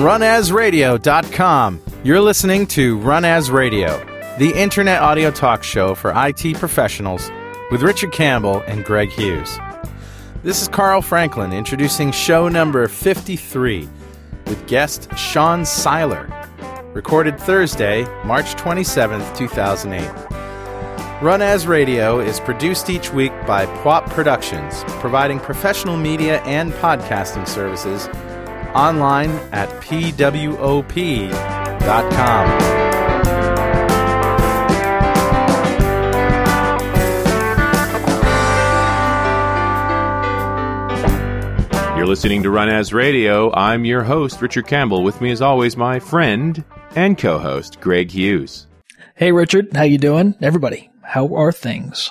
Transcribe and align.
runasradio.com. 0.00 1.80
You're 2.04 2.22
listening 2.22 2.66
to 2.68 2.96
Run 3.00 3.26
As 3.26 3.50
Radio, 3.50 3.98
the 4.38 4.50
internet 4.58 5.02
audio 5.02 5.30
talk 5.30 5.62
show 5.62 5.94
for 5.94 6.14
IT 6.16 6.56
professionals 6.56 7.30
with 7.70 7.82
Richard 7.82 8.10
Campbell 8.10 8.62
and 8.66 8.82
Greg 8.82 9.10
Hughes. 9.10 9.58
This 10.42 10.62
is 10.62 10.68
Carl 10.68 11.02
Franklin 11.02 11.52
introducing 11.52 12.12
show 12.12 12.48
number 12.48 12.88
53 12.88 13.86
with 14.46 14.66
guest 14.66 15.14
Sean 15.18 15.64
Siler, 15.64 16.26
recorded 16.94 17.38
Thursday, 17.38 18.04
March 18.24 18.54
27th, 18.54 19.36
2008. 19.36 21.22
Run 21.22 21.42
As 21.42 21.66
Radio 21.66 22.20
is 22.20 22.40
produced 22.40 22.88
each 22.88 23.12
week 23.12 23.32
by 23.46 23.66
Pwop 23.66 24.08
Productions, 24.08 24.82
providing 25.00 25.38
professional 25.38 25.98
media 25.98 26.40
and 26.44 26.72
podcasting 26.72 27.46
services 27.46 28.08
online 28.74 29.30
at 29.52 29.68
pwop.com. 29.80 30.80
You're 42.00 42.06
listening 42.06 42.42
to 42.44 42.50
Run 42.50 42.70
As 42.70 42.94
Radio. 42.94 43.52
I'm 43.52 43.84
your 43.84 44.02
host, 44.02 44.40
Richard 44.40 44.66
Campbell. 44.66 45.02
With 45.02 45.20
me, 45.20 45.30
as 45.32 45.42
always, 45.42 45.76
my 45.76 46.00
friend 46.00 46.64
and 46.96 47.18
co-host, 47.18 47.78
Greg 47.80 48.10
Hughes. 48.10 48.66
Hey, 49.14 49.32
Richard. 49.32 49.76
How 49.76 49.82
you 49.82 49.98
doing? 49.98 50.34
Everybody, 50.40 50.90
how 51.02 51.34
are 51.34 51.52
things? 51.52 52.10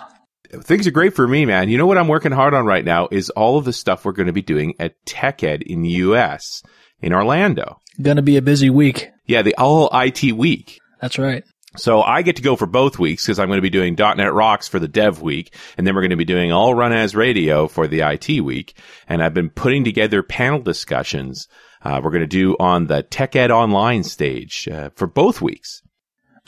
Things 0.51 0.87
are 0.87 0.91
great 0.91 1.15
for 1.15 1.27
me, 1.27 1.45
man. 1.45 1.69
You 1.69 1.77
know 1.77 1.85
what 1.85 1.97
I'm 1.97 2.07
working 2.07 2.31
hard 2.31 2.53
on 2.53 2.65
right 2.65 2.83
now 2.83 3.07
is 3.11 3.29
all 3.29 3.57
of 3.57 3.65
the 3.65 3.73
stuff 3.73 4.03
we're 4.03 4.13
going 4.13 4.27
to 4.27 4.33
be 4.33 4.41
doing 4.41 4.73
at 4.79 5.03
TechEd 5.05 5.61
in 5.61 5.81
the 5.83 5.89
U.S. 5.89 6.63
in 7.01 7.13
Orlando. 7.13 7.79
Going 8.01 8.17
to 8.17 8.23
be 8.23 8.37
a 8.37 8.41
busy 8.41 8.69
week. 8.69 9.11
Yeah, 9.25 9.43
the 9.43 9.55
all 9.57 9.89
IT 9.93 10.33
week. 10.33 10.79
That's 11.01 11.19
right. 11.19 11.43
So 11.77 12.01
I 12.01 12.23
get 12.23 12.37
to 12.37 12.41
go 12.41 12.55
for 12.55 12.65
both 12.65 12.97
weeks 12.97 13.25
because 13.25 13.37
I'm 13.37 13.47
going 13.47 13.59
to 13.59 13.61
be 13.61 13.69
doing 13.69 13.95
.NET 13.95 14.33
Rocks 14.33 14.67
for 14.67 14.79
the 14.79 14.87
Dev 14.87 15.21
Week, 15.21 15.53
and 15.77 15.85
then 15.85 15.93
we're 15.93 16.01
going 16.01 16.09
to 16.09 16.15
be 16.15 16.25
doing 16.25 16.51
All 16.51 16.73
Run 16.73 16.91
As 16.91 17.15
Radio 17.15 17.67
for 17.67 17.87
the 17.87 18.01
IT 18.01 18.41
Week. 18.41 18.75
And 19.07 19.21
I've 19.21 19.35
been 19.35 19.51
putting 19.51 19.83
together 19.83 20.23
panel 20.23 20.61
discussions. 20.61 21.47
Uh, 21.83 22.01
we're 22.03 22.09
going 22.09 22.21
to 22.21 22.27
do 22.27 22.57
on 22.59 22.87
the 22.87 23.03
TechEd 23.03 23.51
Online 23.51 24.03
stage 24.03 24.67
uh, 24.67 24.89
for 24.95 25.05
both 25.05 25.41
weeks. 25.41 25.83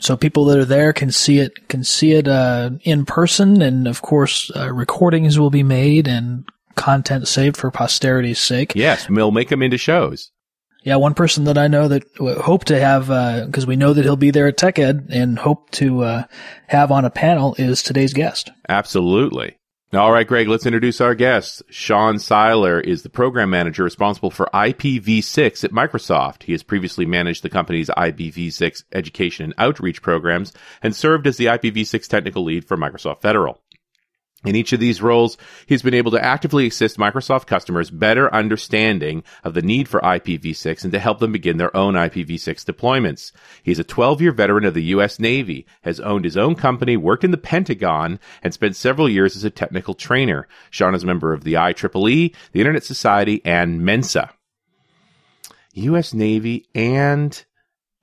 So 0.02 0.16
people 0.16 0.46
that 0.46 0.58
are 0.58 0.64
there 0.64 0.92
can 0.92 1.12
see 1.12 1.38
it, 1.38 1.68
can 1.68 1.84
see 1.84 2.12
it 2.12 2.26
uh, 2.26 2.70
in 2.82 3.06
person, 3.06 3.62
and 3.62 3.86
of 3.86 4.02
course, 4.02 4.50
uh, 4.56 4.72
recordings 4.72 5.38
will 5.38 5.50
be 5.50 5.62
made 5.62 6.08
and 6.08 6.44
content 6.74 7.28
saved 7.28 7.56
for 7.56 7.70
posterity's 7.70 8.40
sake. 8.40 8.72
Yes, 8.74 9.08
we'll 9.08 9.30
make 9.30 9.48
them 9.48 9.62
into 9.62 9.78
shows. 9.78 10.32
Yeah, 10.82 10.96
one 10.96 11.14
person 11.14 11.44
that 11.44 11.56
I 11.56 11.68
know 11.68 11.86
that 11.86 12.02
hope 12.18 12.64
to 12.64 12.80
have, 12.80 13.06
because 13.46 13.64
uh, 13.64 13.68
we 13.68 13.76
know 13.76 13.92
that 13.92 14.04
he'll 14.04 14.16
be 14.16 14.32
there 14.32 14.48
at 14.48 14.58
TechEd 14.58 15.06
and 15.10 15.38
hope 15.38 15.70
to 15.72 16.02
uh, 16.02 16.24
have 16.66 16.90
on 16.90 17.04
a 17.04 17.10
panel 17.10 17.54
is 17.56 17.80
today's 17.80 18.12
guest. 18.12 18.50
Absolutely. 18.68 19.56
All 19.94 20.10
right, 20.10 20.26
Greg, 20.26 20.48
let's 20.48 20.64
introduce 20.64 21.02
our 21.02 21.14
guest. 21.14 21.62
Sean 21.68 22.14
Siler 22.14 22.82
is 22.82 23.02
the 23.02 23.10
program 23.10 23.50
manager 23.50 23.84
responsible 23.84 24.30
for 24.30 24.48
IPv6 24.54 25.64
at 25.64 25.70
Microsoft. 25.70 26.44
He 26.44 26.52
has 26.52 26.62
previously 26.62 27.04
managed 27.04 27.42
the 27.42 27.50
company's 27.50 27.90
IPv6 27.90 28.84
education 28.94 29.44
and 29.44 29.54
outreach 29.58 30.00
programs 30.00 30.54
and 30.82 30.96
served 30.96 31.26
as 31.26 31.36
the 31.36 31.44
IPv6 31.44 32.08
technical 32.08 32.42
lead 32.42 32.64
for 32.64 32.78
Microsoft 32.78 33.20
Federal. 33.20 33.60
In 34.44 34.56
each 34.56 34.72
of 34.72 34.80
these 34.80 35.00
roles, 35.00 35.38
he's 35.66 35.82
been 35.82 35.94
able 35.94 36.10
to 36.10 36.24
actively 36.24 36.66
assist 36.66 36.96
Microsoft 36.96 37.46
customers 37.46 37.90
better 37.90 38.32
understanding 38.34 39.22
of 39.44 39.54
the 39.54 39.62
need 39.62 39.88
for 39.88 40.00
IPv6 40.00 40.82
and 40.82 40.92
to 40.92 40.98
help 40.98 41.20
them 41.20 41.30
begin 41.30 41.58
their 41.58 41.76
own 41.76 41.94
IPv6 41.94 42.64
deployments. 42.64 43.30
He's 43.62 43.78
a 43.78 43.84
12-year 43.84 44.32
veteran 44.32 44.64
of 44.64 44.74
the 44.74 44.82
U.S. 44.84 45.20
Navy, 45.20 45.64
has 45.82 46.00
owned 46.00 46.24
his 46.24 46.36
own 46.36 46.56
company, 46.56 46.96
worked 46.96 47.22
in 47.22 47.30
the 47.30 47.38
Pentagon, 47.38 48.18
and 48.42 48.52
spent 48.52 48.74
several 48.74 49.08
years 49.08 49.36
as 49.36 49.44
a 49.44 49.50
technical 49.50 49.94
trainer. 49.94 50.48
Sean 50.70 50.94
is 50.94 51.04
a 51.04 51.06
member 51.06 51.32
of 51.32 51.44
the 51.44 51.54
IEEE, 51.54 52.34
the 52.50 52.60
Internet 52.60 52.82
Society, 52.82 53.40
and 53.44 53.82
Mensa. 53.82 54.30
U.S. 55.74 56.12
Navy 56.12 56.66
and 56.74 57.44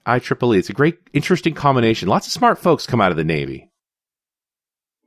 IEEE. 0.07 0.57
It's 0.57 0.69
a 0.69 0.73
great, 0.73 0.99
interesting 1.11 1.53
combination. 1.53 2.07
Lots 2.07 2.27
of 2.27 2.33
smart 2.33 2.59
folks 2.59 2.87
come 2.87 3.01
out 3.01 3.11
of 3.11 3.17
the 3.17 3.25
Navy. 3.25 3.68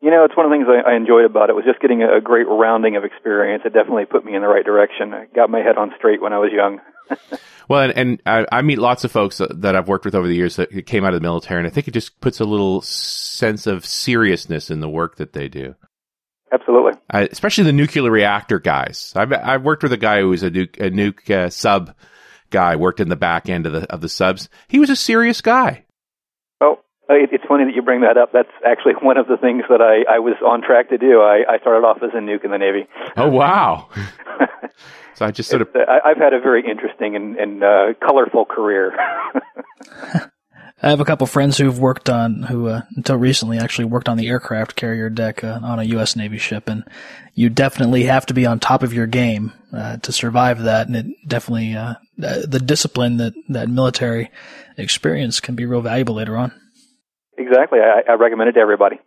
You 0.02 0.10
know, 0.10 0.24
it's 0.24 0.36
one 0.36 0.44
of 0.44 0.50
the 0.50 0.56
things 0.56 0.66
I, 0.68 0.90
I 0.90 0.96
enjoyed 0.96 1.24
about 1.24 1.48
it 1.48 1.54
was 1.54 1.64
just 1.64 1.80
getting 1.80 2.02
a, 2.02 2.16
a 2.16 2.20
great 2.20 2.48
rounding 2.48 2.96
of 2.96 3.04
experience. 3.04 3.62
It 3.64 3.72
definitely 3.72 4.04
put 4.04 4.24
me 4.24 4.34
in 4.34 4.42
the 4.42 4.48
right 4.48 4.64
direction. 4.64 5.14
I 5.14 5.26
got 5.32 5.48
my 5.48 5.60
head 5.60 5.78
on 5.78 5.92
straight 5.96 6.20
when 6.20 6.32
I 6.32 6.38
was 6.38 6.50
young. 6.52 6.80
well, 7.68 7.82
and, 7.82 7.96
and 7.96 8.22
I, 8.26 8.44
I, 8.50 8.62
meet 8.62 8.80
lots 8.80 9.04
of 9.04 9.12
folks 9.12 9.38
that 9.38 9.76
I've 9.76 9.86
worked 9.86 10.04
with 10.04 10.16
over 10.16 10.26
the 10.26 10.34
years 10.34 10.56
that 10.56 10.86
came 10.86 11.04
out 11.04 11.14
of 11.14 11.20
the 11.20 11.24
military, 11.24 11.60
and 11.60 11.68
I 11.68 11.70
think 11.70 11.86
it 11.86 11.94
just 11.94 12.20
puts 12.20 12.40
a 12.40 12.44
little 12.44 12.80
sense 12.82 13.68
of 13.68 13.86
seriousness 13.86 14.70
in 14.70 14.80
the 14.80 14.88
work 14.88 15.16
that 15.16 15.34
they 15.34 15.48
do. 15.48 15.76
Absolutely. 16.52 16.92
Uh, 17.08 17.28
especially 17.30 17.64
the 17.64 17.72
nuclear 17.72 18.10
reactor 18.10 18.58
guys. 18.58 19.12
I've, 19.14 19.32
I've 19.32 19.62
worked 19.62 19.84
with 19.84 19.92
a 19.92 19.96
guy 19.98 20.20
who 20.20 20.30
was 20.30 20.42
a 20.42 20.50
nuke, 20.50 20.80
a 20.80 20.90
nuke 20.90 21.30
uh, 21.30 21.48
sub 21.48 21.94
guy, 22.50 22.74
worked 22.74 23.00
in 23.00 23.08
the 23.08 23.16
back 23.16 23.48
end 23.48 23.66
of 23.66 23.72
the 23.72 23.92
of 23.92 24.00
the 24.00 24.08
subs. 24.08 24.48
He 24.66 24.80
was 24.80 24.90
a 24.90 24.96
serious 24.96 25.40
guy. 25.40 25.84
It's 27.08 27.44
funny 27.46 27.64
that 27.64 27.74
you 27.74 27.82
bring 27.82 28.02
that 28.02 28.16
up. 28.16 28.30
That's 28.32 28.52
actually 28.66 28.94
one 29.02 29.16
of 29.16 29.26
the 29.26 29.36
things 29.36 29.64
that 29.68 29.80
I, 29.80 30.16
I 30.16 30.18
was 30.18 30.34
on 30.44 30.62
track 30.62 30.88
to 30.90 30.98
do. 30.98 31.20
I, 31.20 31.44
I 31.48 31.58
started 31.58 31.86
off 31.86 31.98
as 32.02 32.10
a 32.14 32.18
nuke 32.18 32.44
in 32.44 32.50
the 32.50 32.58
Navy. 32.58 32.86
Oh 33.16 33.28
wow! 33.28 33.88
so 35.14 35.26
I 35.26 35.30
just 35.30 35.50
sort 35.50 35.62
of 35.62 35.68
uh, 35.74 36.00
I've 36.04 36.18
had 36.18 36.32
a 36.32 36.40
very 36.40 36.68
interesting 36.68 37.16
and, 37.16 37.36
and 37.36 37.64
uh, 37.64 37.94
colorful 38.04 38.44
career. 38.44 38.92
I 40.84 40.90
have 40.90 41.00
a 41.00 41.04
couple 41.04 41.28
friends 41.28 41.58
who've 41.58 41.78
worked 41.78 42.10
on 42.10 42.42
who 42.42 42.66
uh, 42.66 42.82
until 42.96 43.16
recently 43.16 43.56
actually 43.56 43.84
worked 43.84 44.08
on 44.08 44.16
the 44.16 44.26
aircraft 44.26 44.74
carrier 44.74 45.08
deck 45.08 45.44
uh, 45.44 45.60
on 45.62 45.78
a 45.78 45.84
U.S. 45.84 46.16
Navy 46.16 46.38
ship, 46.38 46.68
and 46.68 46.82
you 47.34 47.50
definitely 47.50 48.04
have 48.04 48.26
to 48.26 48.34
be 48.34 48.46
on 48.46 48.58
top 48.58 48.82
of 48.82 48.92
your 48.92 49.06
game 49.06 49.52
uh, 49.72 49.98
to 49.98 50.10
survive 50.10 50.62
that. 50.62 50.88
And 50.88 50.96
it 50.96 51.06
definitely 51.28 51.76
uh, 51.76 51.94
the 52.16 52.60
discipline 52.64 53.18
that 53.18 53.34
that 53.48 53.68
military 53.68 54.30
experience 54.76 55.38
can 55.38 55.54
be 55.54 55.66
real 55.66 55.82
valuable 55.82 56.16
later 56.16 56.36
on. 56.36 56.52
Exactly. 57.46 57.78
I, 57.80 58.02
I 58.10 58.14
recommend 58.14 58.50
it 58.50 58.52
to 58.54 58.60
everybody. 58.60 58.98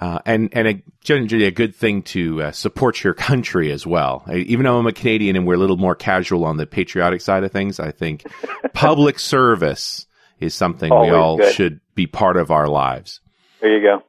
Uh, 0.00 0.18
and 0.26 0.48
and 0.52 0.66
a, 0.68 0.82
generally 1.04 1.44
a 1.44 1.50
good 1.52 1.76
thing 1.76 2.02
to 2.02 2.42
uh, 2.42 2.50
support 2.52 3.04
your 3.04 3.14
country 3.28 3.70
as 3.70 3.86
well. 3.86 4.24
I, 4.26 4.36
even 4.36 4.64
though 4.64 4.78
I'm 4.78 4.86
a 4.86 4.92
Canadian 4.92 5.36
and 5.36 5.46
we're 5.46 5.54
a 5.54 5.58
little 5.58 5.76
more 5.76 5.94
casual 5.94 6.44
on 6.44 6.56
the 6.56 6.66
patriotic 6.66 7.20
side 7.20 7.44
of 7.44 7.52
things, 7.52 7.78
I 7.78 7.92
think 7.92 8.24
public 8.72 9.18
service 9.18 10.06
is 10.40 10.54
something 10.54 10.90
Always 10.90 11.10
we 11.12 11.16
all 11.16 11.36
good. 11.36 11.54
should 11.54 11.80
be 11.94 12.06
part 12.08 12.36
of 12.36 12.50
our 12.50 12.66
lives. 12.66 13.20
There 13.60 13.76
you 13.76 13.82
go. 13.82 14.02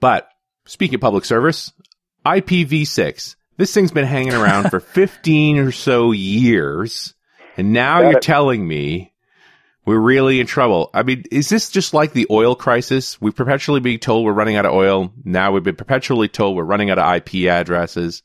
But 0.00 0.28
speaking 0.66 0.96
of 0.96 1.00
public 1.02 1.24
service, 1.24 1.72
IPv6. 2.26 3.36
This 3.58 3.74
thing's 3.74 3.92
been 3.92 4.06
hanging 4.06 4.34
around 4.34 4.70
for 4.70 4.80
15 4.80 5.58
or 5.58 5.70
so 5.70 6.12
years, 6.12 7.14
and 7.58 7.72
now 7.72 8.00
Got 8.00 8.08
you're 8.08 8.18
it. 8.18 8.22
telling 8.22 8.66
me 8.66 9.09
we're 9.86 9.98
really 9.98 10.40
in 10.40 10.46
trouble. 10.46 10.90
I 10.92 11.02
mean, 11.02 11.24
is 11.30 11.48
this 11.48 11.70
just 11.70 11.94
like 11.94 12.12
the 12.12 12.26
oil 12.30 12.54
crisis? 12.54 13.20
We've 13.20 13.34
perpetually 13.34 13.80
been 13.80 13.98
told 13.98 14.24
we're 14.24 14.32
running 14.32 14.56
out 14.56 14.66
of 14.66 14.72
oil. 14.72 15.12
Now 15.24 15.52
we've 15.52 15.62
been 15.62 15.76
perpetually 15.76 16.28
told 16.28 16.56
we're 16.56 16.64
running 16.64 16.90
out 16.90 16.98
of 16.98 17.16
IP 17.16 17.48
addresses. 17.48 18.22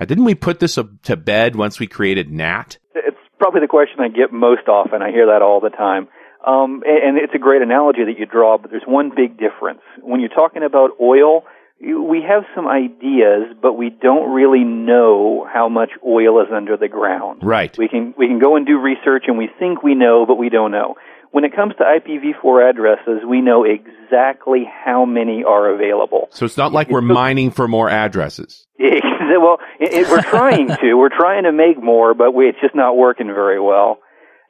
Uh, 0.00 0.04
didn't 0.04 0.24
we 0.24 0.34
put 0.34 0.60
this 0.60 0.78
to 1.02 1.16
bed 1.16 1.56
once 1.56 1.80
we 1.80 1.86
created 1.86 2.30
NAT? 2.30 2.78
It's 2.94 3.16
probably 3.38 3.60
the 3.60 3.68
question 3.68 4.00
I 4.00 4.08
get 4.08 4.32
most 4.32 4.68
often. 4.68 5.02
I 5.02 5.10
hear 5.10 5.26
that 5.26 5.42
all 5.42 5.60
the 5.60 5.70
time. 5.70 6.08
Um, 6.46 6.82
and, 6.86 7.16
and 7.16 7.18
it's 7.18 7.34
a 7.34 7.38
great 7.38 7.62
analogy 7.62 8.04
that 8.04 8.18
you 8.18 8.26
draw, 8.26 8.58
but 8.58 8.70
there's 8.70 8.86
one 8.86 9.10
big 9.14 9.38
difference. 9.38 9.80
When 10.00 10.20
you're 10.20 10.28
talking 10.28 10.62
about 10.62 10.90
oil, 11.00 11.44
we 11.80 12.22
have 12.28 12.44
some 12.54 12.66
ideas, 12.66 13.54
but 13.62 13.74
we 13.74 13.90
don't 13.90 14.32
really 14.32 14.64
know 14.64 15.46
how 15.52 15.68
much 15.68 15.90
oil 16.06 16.40
is 16.42 16.48
under 16.52 16.76
the 16.76 16.88
ground. 16.88 17.40
Right. 17.42 17.76
We 17.78 17.88
can 17.88 18.14
we 18.18 18.26
can 18.26 18.38
go 18.38 18.56
and 18.56 18.66
do 18.66 18.78
research, 18.78 19.24
and 19.28 19.38
we 19.38 19.48
think 19.58 19.82
we 19.82 19.94
know, 19.94 20.26
but 20.26 20.36
we 20.36 20.48
don't 20.48 20.72
know. 20.72 20.96
When 21.30 21.44
it 21.44 21.54
comes 21.54 21.74
to 21.76 21.84
IPv4 21.84 22.70
addresses, 22.70 23.22
we 23.28 23.42
know 23.42 23.62
exactly 23.64 24.64
how 24.64 25.04
many 25.04 25.44
are 25.44 25.74
available. 25.74 26.28
So 26.30 26.46
it's 26.46 26.56
not 26.56 26.72
like 26.72 26.88
we're 26.88 27.02
mining 27.02 27.50
for 27.50 27.68
more 27.68 27.90
addresses. 27.90 28.66
well, 28.78 29.58
it, 29.78 29.92
it, 29.92 30.08
we're 30.08 30.22
trying 30.22 30.68
to. 30.68 30.94
We're 30.94 31.14
trying 31.14 31.44
to 31.44 31.52
make 31.52 31.82
more, 31.82 32.14
but 32.14 32.32
we, 32.32 32.48
it's 32.48 32.58
just 32.62 32.74
not 32.74 32.96
working 32.96 33.26
very 33.26 33.60
well. 33.60 33.98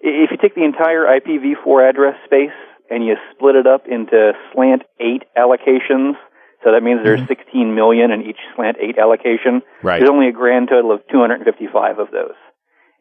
If 0.01 0.31
you 0.31 0.37
take 0.41 0.55
the 0.55 0.65
entire 0.65 1.05
IPv4 1.05 1.91
address 1.91 2.15
space 2.25 2.55
and 2.89 3.05
you 3.05 3.17
split 3.35 3.57
it 3.57 3.67
up 3.67 3.87
into 3.91 4.33
slant 4.55 4.83
eight 5.01 5.25
allocations, 5.37 6.15
so 6.65 6.73
that 6.73 6.83
means 6.83 7.01
there's 7.03 7.21
mm-hmm. 7.21 7.29
16 7.29 7.75
million 7.75 8.11
in 8.11 8.23
each 8.23 8.41
slant 8.57 8.77
8 8.81 8.99
allocation. 8.99 9.63
Right. 9.83 9.99
There's 9.99 10.11
only 10.11 10.29
a 10.29 10.33
grand 10.33 10.69
total 10.69 10.93
of 10.93 11.01
255 11.11 11.99
of 11.99 12.11
those. 12.11 12.35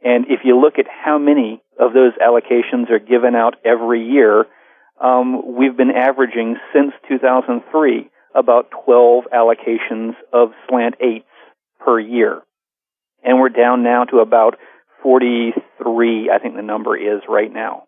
And 0.04 0.26
if 0.30 0.42
you 0.44 0.60
look 0.60 0.78
at 0.78 0.86
how 0.88 1.18
many 1.18 1.62
of 1.80 1.94
those 1.94 2.14
allocations 2.22 2.92
are 2.92 3.00
given 3.00 3.36
out 3.36 3.56
every 3.66 4.06
year, 4.06 4.46
um, 5.02 5.56
we've 5.58 5.76
been 5.76 5.92
averaging 5.92 6.58
since 6.74 6.94
2003 7.08 8.10
about 8.36 8.70
12 8.86 9.26
allocations 9.34 10.14
of 10.32 10.52
slant 10.70 10.96
8s 11.04 11.24
per 11.80 12.00
year. 12.00 12.42
And 13.24 13.40
we're 13.40 13.50
down 13.50 13.84
now 13.84 14.04
to 14.06 14.20
about 14.20 14.58
43, 15.02 16.30
I 16.30 16.40
think 16.40 16.56
the 16.56 16.62
number 16.62 16.96
is 16.96 17.22
right 17.28 17.52
now. 17.52 17.87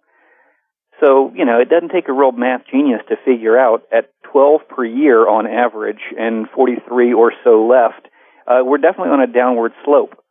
So, 1.00 1.32
you 1.36 1.46
know, 1.46 1.60
it 1.60 1.70
doesn't 1.70 1.90
take 1.90 2.10
a 2.10 2.14
real 2.14 2.32
math 2.32 2.62
genius 2.70 3.02
to 3.10 3.16
figure 3.24 3.58
out 3.58 3.84
at 3.92 4.12
12 4.32 4.62
per 4.68 4.86
year 4.86 5.28
on 5.28 5.48
average 5.48 6.02
and 6.18 6.48
43 6.50 7.14
or 7.14 7.34
so 7.44 7.66
left, 7.66 8.08
uh, 8.48 8.62
we're 8.64 8.78
definitely 8.78 9.12
on 9.12 9.22
a 9.22 9.28
downward 9.28 9.74
slope. 9.86 10.24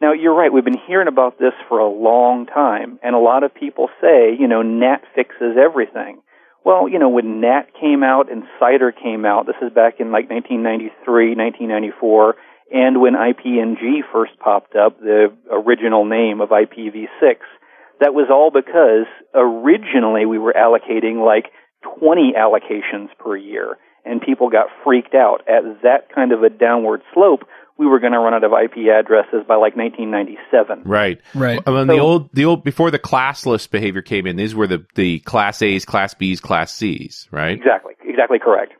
Now, 0.00 0.12
you're 0.12 0.34
right, 0.34 0.52
we've 0.52 0.64
been 0.64 0.80
hearing 0.86 1.08
about 1.08 1.38
this 1.38 1.52
for 1.68 1.78
a 1.78 1.88
long 1.88 2.46
time, 2.46 2.98
and 3.02 3.14
a 3.14 3.18
lot 3.18 3.44
of 3.44 3.54
people 3.54 3.88
say, 4.00 4.34
you 4.38 4.48
know, 4.48 4.62
NAT 4.62 5.02
fixes 5.14 5.56
everything. 5.60 6.22
Well, 6.64 6.88
you 6.88 6.98
know, 6.98 7.08
when 7.08 7.40
NAT 7.40 7.68
came 7.78 8.02
out 8.02 8.30
and 8.30 8.44
CIDR 8.60 8.92
came 9.02 9.24
out, 9.24 9.46
this 9.46 9.56
is 9.62 9.72
back 9.72 10.00
in 10.00 10.10
like 10.10 10.28
1993, 10.30 11.36
1994, 11.36 12.36
and 12.72 13.00
when 13.00 13.14
IPNG 13.14 14.00
first 14.12 14.38
popped 14.38 14.76
up, 14.76 15.00
the 15.00 15.32
original 15.50 16.04
name 16.04 16.40
of 16.40 16.50
IPv6, 16.50 17.36
that 18.00 18.14
was 18.14 18.28
all 18.30 18.50
because 18.50 19.06
originally 19.34 20.26
we 20.26 20.38
were 20.38 20.54
allocating 20.54 21.24
like 21.24 21.52
20 21.98 22.34
allocations 22.36 23.08
per 23.18 23.36
year, 23.36 23.76
and 24.04 24.20
people 24.20 24.50
got 24.50 24.66
freaked 24.84 25.14
out. 25.14 25.42
At 25.48 25.82
that 25.82 26.12
kind 26.14 26.32
of 26.32 26.42
a 26.42 26.50
downward 26.50 27.02
slope, 27.14 27.40
we 27.78 27.86
were 27.86 28.00
going 28.00 28.12
to 28.12 28.18
run 28.18 28.34
out 28.34 28.44
of 28.44 28.52
IP 28.52 28.88
addresses 28.88 29.44
by 29.46 29.54
like 29.54 29.76
1997. 29.76 30.82
Right. 30.84 31.20
Right. 31.34 31.60
I 31.66 31.70
mean, 31.70 31.86
the 31.86 31.98
old, 31.98 32.30
the 32.34 32.44
old, 32.44 32.64
before 32.64 32.90
the 32.90 32.98
classless 32.98 33.70
behavior 33.70 34.02
came 34.02 34.26
in, 34.26 34.36
these 34.36 34.54
were 34.54 34.66
the, 34.66 34.84
the 34.94 35.20
class 35.20 35.62
A's, 35.62 35.84
class 35.84 36.12
B's, 36.14 36.40
class 36.40 36.74
C's, 36.74 37.28
right? 37.30 37.52
Exactly. 37.52 37.94
Exactly 38.04 38.38
correct. 38.38 38.74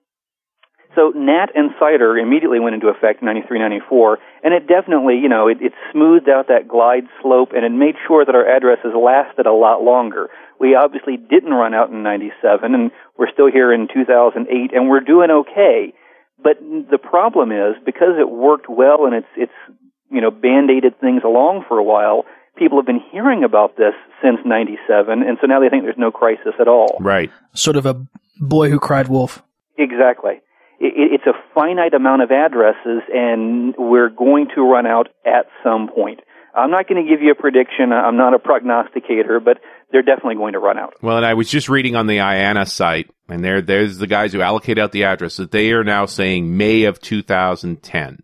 So 0.95 1.13
NAT 1.15 1.51
and 1.55 1.71
CIDR 1.81 2.21
immediately 2.21 2.59
went 2.59 2.75
into 2.75 2.89
effect 2.89 3.23
in 3.23 3.27
93, 3.27 3.59
94, 3.61 4.19
and 4.43 4.55
it 4.55 4.67
definitely, 4.67 5.19
you 5.23 5.29
know, 5.29 5.47
it, 5.47 5.59
it 5.61 5.73
smoothed 5.93 6.29
out 6.29 6.49
that 6.49 6.67
glide 6.67 7.05
slope 7.23 7.51
and 7.55 7.65
it 7.65 7.71
made 7.71 7.95
sure 8.09 8.25
that 8.25 8.35
our 8.35 8.47
addresses 8.47 8.91
lasted 8.99 9.47
a 9.47 9.53
lot 9.53 9.83
longer. 9.83 10.31
We 10.59 10.75
obviously 10.75 11.17
didn't 11.17 11.55
run 11.55 11.75
out 11.75 11.91
in 11.91 12.03
97 12.03 12.75
and 12.75 12.91
we're 13.17 13.31
still 13.33 13.51
here 13.51 13.73
in 13.73 13.87
2008 13.87 14.75
and 14.75 14.91
we're 14.91 15.01
doing 15.01 15.31
okay. 15.31 15.95
But 16.43 16.59
the 16.59 16.99
problem 16.99 17.53
is 17.53 17.77
because 17.87 18.19
it 18.19 18.29
worked 18.29 18.69
well 18.69 19.07
and 19.07 19.15
it's, 19.15 19.33
it's, 19.37 19.79
you 20.11 20.21
know, 20.21 20.33
band-aided 20.33 20.99
things 21.01 21.23
along 21.25 21.67
for 21.69 21.79
a 21.79 21.85
while, 21.85 22.25
people 22.57 22.79
have 22.79 22.87
been 22.87 23.03
hearing 23.13 23.45
about 23.45 23.77
this 23.77 23.95
since 24.21 24.39
97 24.45 25.23
and 25.23 25.39
so 25.41 25.47
now 25.47 25.61
they 25.61 25.69
think 25.69 25.85
there's 25.85 25.95
no 25.97 26.11
crisis 26.11 26.55
at 26.59 26.67
all. 26.67 26.99
Right. 26.99 27.31
Sort 27.55 27.77
of 27.77 27.87
a 27.87 28.05
boy 28.41 28.71
who 28.71 28.81
cried 28.81 29.07
wolf. 29.07 29.45
Exactly 29.79 30.43
it's 30.81 31.27
a 31.27 31.35
finite 31.55 31.95
amount 31.95 32.23
of 32.23 32.31
addresses 32.31 33.03
and 33.13 33.75
we're 33.77 34.09
going 34.09 34.49
to 34.55 34.63
run 34.63 34.87
out 34.87 35.09
at 35.27 35.47
some 35.63 35.89
point. 35.89 36.21
I'm 36.55 36.71
not 36.71 36.89
going 36.89 37.05
to 37.05 37.09
give 37.09 37.23
you 37.23 37.31
a 37.31 37.35
prediction. 37.35 37.93
I'm 37.93 38.17
not 38.17 38.35
a 38.35 38.39
prognosticator, 38.39 39.39
but 39.39 39.59
they're 39.93 40.03
definitely 40.03 40.35
going 40.35 40.55
to 40.55 40.59
run 40.59 40.79
out. 40.79 40.95
Well, 41.01 41.17
and 41.17 41.27
I 41.27 41.35
was 41.35 41.49
just 41.49 41.69
reading 41.69 41.95
on 41.95 42.07
the 42.07 42.19
IANA 42.19 42.69
site, 42.69 43.09
and 43.29 43.45
there, 43.45 43.63
there's 43.63 43.99
the 43.99 44.09
guys 44.09 44.33
who 44.33 44.41
allocate 44.41 44.79
out 44.79 44.91
the 44.91 45.05
addresses. 45.05 45.49
They 45.49 45.71
are 45.73 45.85
now 45.85 46.07
saying 46.07 46.57
May 46.57 46.85
of 46.85 47.01
2010. 47.01 48.23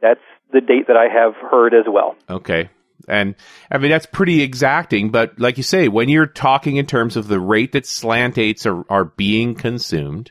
That's 0.00 0.20
the 0.52 0.60
date 0.60 0.86
that 0.86 0.96
I 0.96 1.08
have 1.12 1.34
heard 1.50 1.74
as 1.74 1.86
well. 1.88 2.14
Okay. 2.30 2.70
And 3.08 3.34
I 3.70 3.78
mean, 3.78 3.90
that's 3.90 4.06
pretty 4.06 4.42
exacting, 4.42 5.10
but 5.10 5.40
like 5.40 5.56
you 5.56 5.62
say, 5.62 5.88
when 5.88 6.08
you're 6.08 6.26
talking 6.26 6.76
in 6.76 6.86
terms 6.86 7.16
of 7.16 7.26
the 7.26 7.40
rate 7.40 7.72
that 7.72 7.86
slant 7.86 8.38
eights 8.38 8.66
are, 8.66 8.84
are 8.90 9.04
being 9.04 9.54
consumed, 9.54 10.30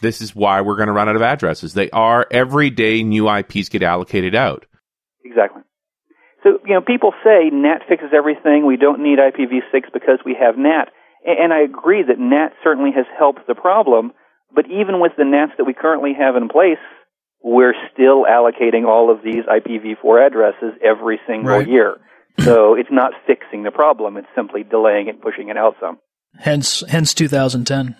this 0.00 0.20
is 0.20 0.34
why 0.34 0.60
we're 0.60 0.76
going 0.76 0.88
to 0.88 0.92
run 0.92 1.08
out 1.08 1.16
of 1.16 1.22
addresses. 1.22 1.74
They 1.74 1.90
are 1.90 2.26
every 2.30 2.70
day 2.70 3.02
new 3.02 3.28
IPs 3.28 3.68
get 3.68 3.82
allocated 3.82 4.34
out. 4.34 4.66
Exactly. 5.24 5.62
So, 6.42 6.58
you 6.64 6.74
know, 6.74 6.80
people 6.80 7.12
say 7.24 7.50
NAT 7.52 7.82
fixes 7.88 8.10
everything. 8.16 8.64
We 8.66 8.76
don't 8.76 9.02
need 9.02 9.18
IPv6 9.18 9.92
because 9.92 10.20
we 10.24 10.36
have 10.40 10.56
NAT. 10.56 10.88
And 11.26 11.52
I 11.52 11.60
agree 11.62 12.02
that 12.06 12.18
NAT 12.18 12.52
certainly 12.62 12.90
has 12.94 13.06
helped 13.18 13.46
the 13.46 13.54
problem, 13.54 14.12
but 14.54 14.66
even 14.66 15.00
with 15.00 15.12
the 15.18 15.24
NATs 15.24 15.52
that 15.58 15.64
we 15.64 15.74
currently 15.74 16.12
have 16.18 16.36
in 16.36 16.48
place, 16.48 16.78
we're 17.42 17.74
still 17.92 18.24
allocating 18.24 18.86
all 18.86 19.10
of 19.10 19.22
these 19.22 19.44
IPv4 19.46 20.26
addresses 20.26 20.74
every 20.82 21.20
single 21.26 21.58
Right. 21.58 21.68
year. 21.68 21.96
So 22.40 22.74
it's 22.74 22.90
not 22.90 23.12
fixing 23.26 23.64
the 23.64 23.72
problem, 23.72 24.16
it's 24.16 24.28
simply 24.34 24.62
delaying 24.62 25.08
it, 25.08 25.20
pushing 25.20 25.48
it 25.48 25.56
out 25.56 25.74
some. 25.80 25.98
Hence, 26.38 26.84
hence 26.88 27.12
2010. 27.14 27.96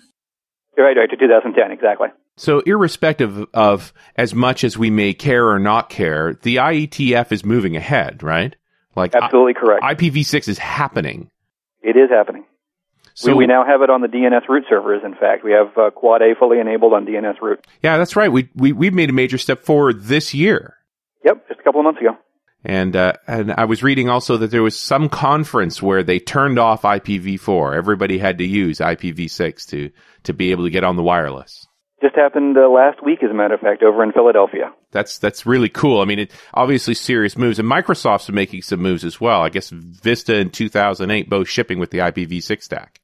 Right, 0.79 0.95
right, 0.95 1.09
to 1.09 1.17
2010, 1.17 1.71
exactly. 1.71 2.07
So, 2.37 2.61
irrespective 2.61 3.45
of 3.53 3.93
as 4.15 4.33
much 4.33 4.63
as 4.63 4.77
we 4.77 4.89
may 4.89 5.13
care 5.13 5.49
or 5.49 5.59
not 5.59 5.89
care, 5.89 6.39
the 6.41 6.55
IETF 6.55 7.33
is 7.33 7.43
moving 7.43 7.75
ahead, 7.75 8.23
right? 8.23 8.55
Like 8.95 9.13
Absolutely 9.13 9.55
correct. 9.55 9.83
IPv6 9.83 10.47
is 10.47 10.57
happening. 10.57 11.29
it 11.81 11.97
is 11.97 12.09
happening. 12.09 12.45
So 13.13 13.31
we, 13.31 13.39
we 13.39 13.47
now 13.47 13.65
have 13.65 13.81
it 13.81 13.89
on 13.89 13.99
the 13.99 14.07
DNS 14.07 14.47
root 14.47 14.63
servers, 14.69 15.01
in 15.03 15.13
fact. 15.13 15.43
We 15.43 15.51
have 15.51 15.77
uh, 15.77 15.89
Quad 15.91 16.21
A 16.21 16.35
fully 16.39 16.59
enabled 16.59 16.93
on 16.93 17.05
DNS 17.05 17.41
root. 17.41 17.65
yeah, 17.83 17.97
that's 17.97 18.15
right. 18.15 18.31
We 18.31 18.47
we 18.55 18.71
we've 18.71 18.93
made 18.93 19.09
a 19.09 19.13
major 19.13 19.37
step 19.37 19.65
forward 19.65 20.03
this 20.03 20.33
year. 20.33 20.75
Yep, 21.25 21.49
just 21.49 21.59
a 21.59 21.63
couple 21.63 21.81
of 21.81 21.83
months 21.83 21.99
ago. 21.99 22.17
And 22.65 22.95
uh, 22.95 23.13
and 23.25 23.53
I 23.53 23.65
was 23.65 23.83
reading 23.83 24.09
also 24.09 24.35
that 24.37 24.51
there 24.51 24.63
was 24.63 24.77
some 24.77 25.07
conference 25.07 25.81
where 25.81 26.03
they 26.03 26.19
turned 26.19 26.59
off 26.59 26.81
IPv4. 26.81 27.77
Everybody 27.77 28.17
had 28.17 28.37
to 28.39 28.45
use 28.45 28.79
IPv6 28.79 29.65
to 29.69 29.89
to 30.23 30.33
be 30.33 30.51
able 30.51 30.65
to 30.65 30.69
get 30.69 30.83
on 30.83 30.97
the 30.97 31.03
wireless. 31.03 31.65
Just 32.01 32.15
happened 32.15 32.57
uh, 32.57 32.69
last 32.69 33.03
week, 33.03 33.19
as 33.23 33.29
a 33.29 33.33
matter 33.33 33.53
of 33.53 33.59
fact, 33.59 33.83
over 33.83 34.03
in 34.03 34.11
Philadelphia. 34.11 34.73
That's 34.91 35.17
that's 35.19 35.45
really 35.45 35.69
cool. 35.69 36.01
I 36.01 36.05
mean, 36.05 36.19
it 36.19 36.31
obviously 36.53 36.95
serious 36.95 37.37
moves, 37.37 37.59
and 37.59 37.69
Microsoft's 37.69 38.29
making 38.29 38.61
some 38.63 38.81
moves 38.81 39.05
as 39.05 39.21
well. 39.21 39.41
I 39.41 39.49
guess 39.49 39.69
Vista 39.69 40.35
and 40.35 40.53
2008 40.53 41.29
both 41.29 41.47
shipping 41.47 41.79
with 41.79 41.91
the 41.91 41.99
IPv6 41.99 42.63
stack. 42.63 42.99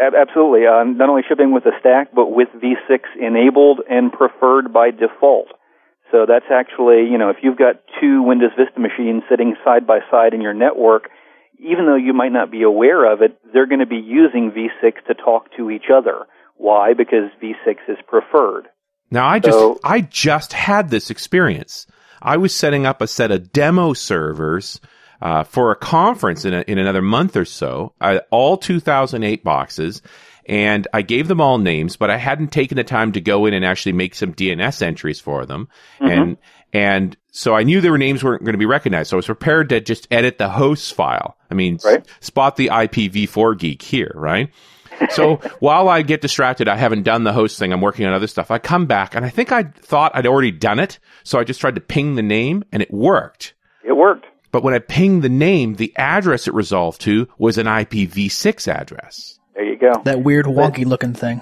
Ab- 0.00 0.14
absolutely. 0.14 0.66
Uh, 0.66 0.84
not 0.84 1.08
only 1.08 1.22
shipping 1.28 1.52
with 1.52 1.64
the 1.64 1.72
stack, 1.78 2.14
but 2.14 2.32
with 2.32 2.48
V6 2.56 3.00
enabled 3.20 3.80
and 3.88 4.12
preferred 4.12 4.72
by 4.72 4.90
default. 4.90 5.48
So 6.14 6.26
that's 6.28 6.46
actually, 6.48 7.10
you 7.10 7.18
know, 7.18 7.30
if 7.30 7.38
you've 7.42 7.58
got 7.58 7.82
two 8.00 8.22
Windows 8.22 8.52
Vista 8.56 8.78
machines 8.78 9.24
sitting 9.28 9.56
side 9.64 9.84
by 9.84 9.98
side 10.12 10.32
in 10.32 10.40
your 10.40 10.54
network, 10.54 11.10
even 11.58 11.86
though 11.86 11.96
you 11.96 12.12
might 12.12 12.30
not 12.30 12.52
be 12.52 12.62
aware 12.62 13.12
of 13.12 13.20
it, 13.20 13.36
they're 13.52 13.66
going 13.66 13.80
to 13.80 13.86
be 13.86 13.96
using 13.96 14.52
V6 14.52 15.04
to 15.08 15.14
talk 15.14 15.48
to 15.56 15.70
each 15.72 15.86
other. 15.92 16.26
Why? 16.56 16.94
Because 16.94 17.30
V6 17.42 17.78
is 17.88 17.98
preferred. 18.06 18.68
Now, 19.10 19.26
I 19.26 19.40
just 19.40 19.58
So- 19.58 19.80
I 19.82 20.02
just 20.02 20.52
had 20.52 20.90
this 20.90 21.10
experience. 21.10 21.88
I 22.22 22.36
was 22.36 22.54
setting 22.54 22.86
up 22.86 23.02
a 23.02 23.08
set 23.08 23.32
of 23.32 23.50
demo 23.50 23.92
servers 23.92 24.80
uh, 25.20 25.42
for 25.42 25.72
a 25.72 25.76
conference 25.76 26.44
in 26.44 26.54
a, 26.54 26.60
in 26.68 26.78
another 26.78 27.02
month 27.02 27.36
or 27.36 27.44
so. 27.44 27.92
I, 28.00 28.18
all 28.30 28.56
2008 28.56 29.42
boxes, 29.42 30.00
and 30.46 30.86
I 30.92 31.02
gave 31.02 31.28
them 31.28 31.40
all 31.40 31.58
names, 31.58 31.96
but 31.96 32.10
I 32.10 32.16
hadn't 32.16 32.52
taken 32.52 32.76
the 32.76 32.84
time 32.84 33.12
to 33.12 33.20
go 33.20 33.46
in 33.46 33.54
and 33.54 33.64
actually 33.64 33.92
make 33.92 34.14
some 34.14 34.34
DNS 34.34 34.82
entries 34.82 35.20
for 35.20 35.46
them. 35.46 35.68
Mm-hmm. 36.00 36.10
And 36.10 36.36
and 36.72 37.16
so 37.30 37.54
I 37.54 37.62
knew 37.62 37.80
their 37.80 37.96
names 37.96 38.24
weren't 38.24 38.42
going 38.44 38.54
to 38.54 38.58
be 38.58 38.66
recognized. 38.66 39.10
So 39.10 39.16
I 39.16 39.18
was 39.18 39.26
prepared 39.26 39.68
to 39.68 39.80
just 39.80 40.08
edit 40.10 40.38
the 40.38 40.48
host 40.48 40.94
file. 40.94 41.36
I 41.50 41.54
mean, 41.54 41.78
Right. 41.84 42.04
spot 42.20 42.56
the 42.56 42.68
IPv4 42.68 43.58
geek 43.58 43.80
here, 43.82 44.10
right? 44.14 44.50
So 45.10 45.36
while 45.60 45.88
I 45.88 46.02
get 46.02 46.20
distracted, 46.20 46.66
I 46.68 46.76
haven't 46.76 47.04
done 47.04 47.22
the 47.24 47.32
host 47.32 47.58
thing. 47.58 47.72
I'm 47.72 47.80
working 47.80 48.06
on 48.06 48.12
other 48.12 48.26
stuff. 48.26 48.50
I 48.50 48.58
come 48.58 48.86
back 48.86 49.14
and 49.14 49.24
I 49.24 49.28
think 49.30 49.52
I 49.52 49.64
thought 49.64 50.12
I'd 50.16 50.26
already 50.26 50.50
done 50.50 50.80
it. 50.80 50.98
So 51.22 51.38
I 51.38 51.44
just 51.44 51.60
tried 51.60 51.76
to 51.76 51.80
ping 51.80 52.16
the 52.16 52.22
name 52.22 52.64
and 52.72 52.82
it 52.82 52.92
worked. 52.92 53.54
It 53.84 53.92
worked. 53.92 54.26
But 54.50 54.62
when 54.62 54.74
I 54.74 54.78
pinged 54.78 55.22
the 55.22 55.28
name, 55.28 55.74
the 55.74 55.92
address 55.96 56.46
it 56.46 56.54
resolved 56.54 57.00
to 57.02 57.28
was 57.38 57.58
an 57.58 57.66
IPv6 57.66 58.68
address. 58.68 59.33
There 59.54 59.64
you 59.64 59.78
go. 59.78 60.02
That 60.04 60.22
weird 60.22 60.46
wonky 60.46 60.84
looking 60.84 61.14
thing. 61.14 61.40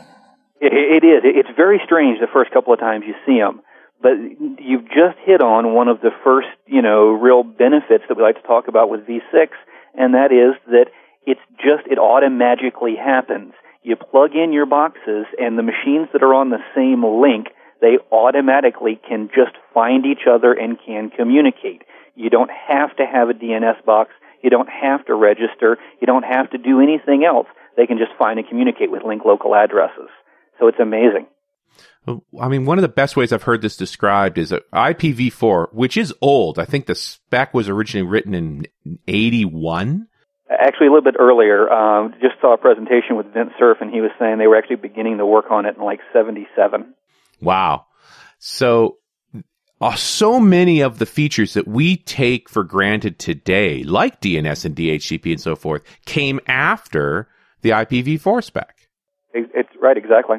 It, 0.61 1.03
it 1.03 1.07
is. 1.07 1.23
It's 1.25 1.57
very 1.57 1.81
strange 1.85 2.21
the 2.21 2.27
first 2.33 2.51
couple 2.53 2.73
of 2.73 2.79
times 2.81 3.05
you 3.07 3.15
see 3.27 3.39
them, 3.39 3.63
but 4.01 4.13
you've 4.61 4.87
just 4.87 5.19
hit 5.25 5.43
on 5.43 5.75
one 5.75 5.89
of 5.89 6.01
the 6.01 6.11
first, 6.23 6.49
you 6.67 6.83
know, 6.83 7.11
real 7.11 7.43
benefits 7.43 8.05
that 8.09 8.17
we 8.17 8.23
like 8.23 8.41
to 8.41 8.47
talk 8.47 8.69
about 8.69 8.91
with 8.91 9.07
V6, 9.07 9.49
and 9.95 10.15
that 10.15 10.33
is 10.33 10.55
that 10.67 10.87
it's 11.27 11.41
just 11.59 11.87
it 11.91 11.99
automatically 11.99 12.97
happens. 12.97 13.55
You 13.83 13.97
plug 13.97 14.37
in 14.37 14.53
your 14.53 14.67
boxes, 14.67 15.27
and 15.39 15.59
the 15.59 15.63
machines 15.63 16.09
that 16.13 16.23
are 16.23 16.35
on 16.35 16.51
the 16.51 16.63
same 16.75 17.03
link, 17.05 17.49
they 17.81 17.99
automatically 18.13 19.01
can 19.09 19.29
just 19.35 19.57
find 19.75 20.07
each 20.07 20.27
other 20.31 20.53
and 20.53 20.79
can 20.85 21.11
communicate. 21.11 21.83
You 22.15 22.31
don't 22.31 22.51
have 22.51 22.95
to 22.97 23.07
have 23.07 23.31
a 23.31 23.35
DNS 23.35 23.85
box. 23.85 24.13
You 24.43 24.51
don't 24.51 24.69
have 24.69 25.05
to 25.07 25.15
register. 25.15 25.79
You 26.01 26.07
don't 26.07 26.25
have 26.25 26.51
to 26.51 26.59
do 26.59 26.81
anything 26.81 27.25
else. 27.25 27.47
They 27.77 27.87
can 27.87 27.99
just 27.99 28.13
find 28.19 28.39
and 28.39 28.49
communicate 28.49 28.91
with 28.91 29.03
link 29.05 29.25
local 29.25 29.55
addresses. 29.55 30.09
So 30.59 30.69
it's 30.69 30.79
amazing. 30.81 31.27
I 32.41 32.49
mean, 32.49 32.65
one 32.65 32.79
of 32.79 32.83
the 32.83 32.89
best 32.89 33.17
ways 33.17 33.33
I've 33.33 33.45
heard 33.45 33.63
this 33.63 33.77
described 33.77 34.37
is 34.37 34.51
that 34.51 34.69
IPv4, 34.73 35.73
which 35.73 35.97
is 35.97 36.13
old. 36.21 36.59
I 36.59 36.65
think 36.65 36.87
the 36.87 36.97
spec 36.97 37.55
was 37.55 37.69
originally 37.69 38.07
written 38.07 38.35
in 38.35 38.67
81. 39.07 40.09
Actually, 40.51 40.89
a 40.89 40.91
little 40.91 41.05
bit 41.05 41.15
earlier, 41.19 41.71
um, 41.73 42.13
just 42.21 42.35
saw 42.41 42.55
a 42.55 42.59
presentation 42.59 43.17
with 43.17 43.33
Vint 43.33 43.53
Cerf, 43.59 43.79
and 43.81 43.91
he 43.91 44.01
was 44.01 44.11
saying 44.19 44.39
they 44.39 44.49
were 44.49 44.57
actually 44.57 44.77
beginning 44.77 45.19
to 45.19 45.27
work 45.27 45.51
on 45.51 45.65
it 45.65 45.77
in 45.77 45.83
like 45.83 46.01
77. 46.13 46.93
Wow. 47.41 47.87
So 48.39 48.99
uh, 49.83 49.95
so 49.97 50.39
many 50.39 50.81
of 50.81 50.99
the 50.99 51.07
features 51.07 51.55
that 51.55 51.67
we 51.67 51.97
take 51.97 52.49
for 52.49 52.63
granted 52.63 53.19
today, 53.19 53.83
like 53.83 54.21
DNS 54.21 54.65
and 54.65 54.77
DHCP 54.77 55.33
and 55.33 55.41
so 55.41 55.57
forth, 55.57 55.83
came 56.05 56.41
after 56.47 57.29
the 57.63 57.71
IPv4 57.71 58.45
spec. 58.45 58.89
It's 59.35 59.71
right, 59.81 59.97
exactly. 59.97 60.39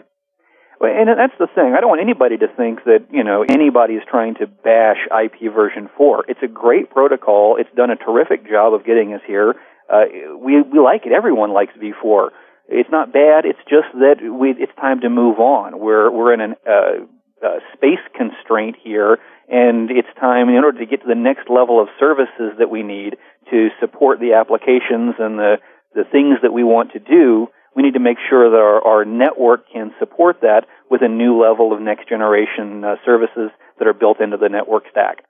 And 0.79 1.07
that's 1.07 1.33
the 1.39 1.47
thing. 1.47 1.73
I 1.77 1.79
don't 1.79 1.89
want 1.89 2.01
anybody 2.01 2.37
to 2.37 2.47
think 2.57 2.83
that, 2.83 3.07
you 3.09 3.23
know, 3.23 3.45
anybody 3.47 3.93
is 3.93 4.03
trying 4.09 4.35
to 4.35 4.47
bash 4.47 4.97
IP 5.07 5.53
version 5.53 5.89
4. 5.95 6.25
It's 6.27 6.43
a 6.43 6.47
great 6.47 6.89
protocol. 6.89 7.55
It's 7.57 7.69
done 7.75 7.89
a 7.89 7.95
terrific 7.95 8.49
job 8.49 8.73
of 8.73 8.85
getting 8.85 9.13
us 9.13 9.21
here. 9.25 9.55
Uh, 9.89 10.37
we, 10.37 10.61
we 10.61 10.79
like 10.79 11.05
it. 11.05 11.13
Everyone 11.13 11.53
likes 11.53 11.71
V4. 11.79 12.29
It's 12.67 12.89
not 12.91 13.13
bad. 13.13 13.45
It's 13.45 13.63
just 13.69 13.87
that 13.93 14.19
we, 14.19 14.51
it's 14.51 14.75
time 14.75 15.01
to 15.01 15.09
move 15.09 15.39
on. 15.39 15.79
We're, 15.79 16.11
we're 16.11 16.33
in 16.33 16.41
a 16.41 16.55
uh, 16.67 17.05
uh, 17.43 17.59
space 17.75 18.03
constraint 18.15 18.75
here, 18.81 19.19
and 19.49 19.91
it's 19.91 20.07
time 20.19 20.49
in 20.49 20.63
order 20.63 20.79
to 20.79 20.85
get 20.85 21.01
to 21.01 21.07
the 21.07 21.15
next 21.15 21.49
level 21.49 21.81
of 21.81 21.87
services 21.99 22.55
that 22.59 22.69
we 22.69 22.83
need 22.83 23.15
to 23.51 23.67
support 23.79 24.19
the 24.19 24.33
applications 24.33 25.15
and 25.19 25.39
the, 25.39 25.57
the 25.95 26.03
things 26.03 26.39
that 26.41 26.53
we 26.53 26.63
want 26.63 26.93
to 26.93 26.99
do 26.99 27.49
we 27.75 27.83
need 27.83 27.93
to 27.93 27.99
make 27.99 28.17
sure 28.29 28.49
that 28.49 28.57
our, 28.57 28.81
our 28.85 29.05
network 29.05 29.65
can 29.71 29.93
support 29.99 30.41
that 30.41 30.65
with 30.89 31.01
a 31.01 31.07
new 31.07 31.41
level 31.41 31.73
of 31.73 31.81
next 31.81 32.07
generation 32.07 32.83
uh, 32.83 32.95
services 33.05 33.49
that 33.79 33.87
are 33.87 33.93
built 33.93 34.21
into 34.21 34.37
the 34.37 34.49
network 34.49 34.83
stack. 34.91 35.25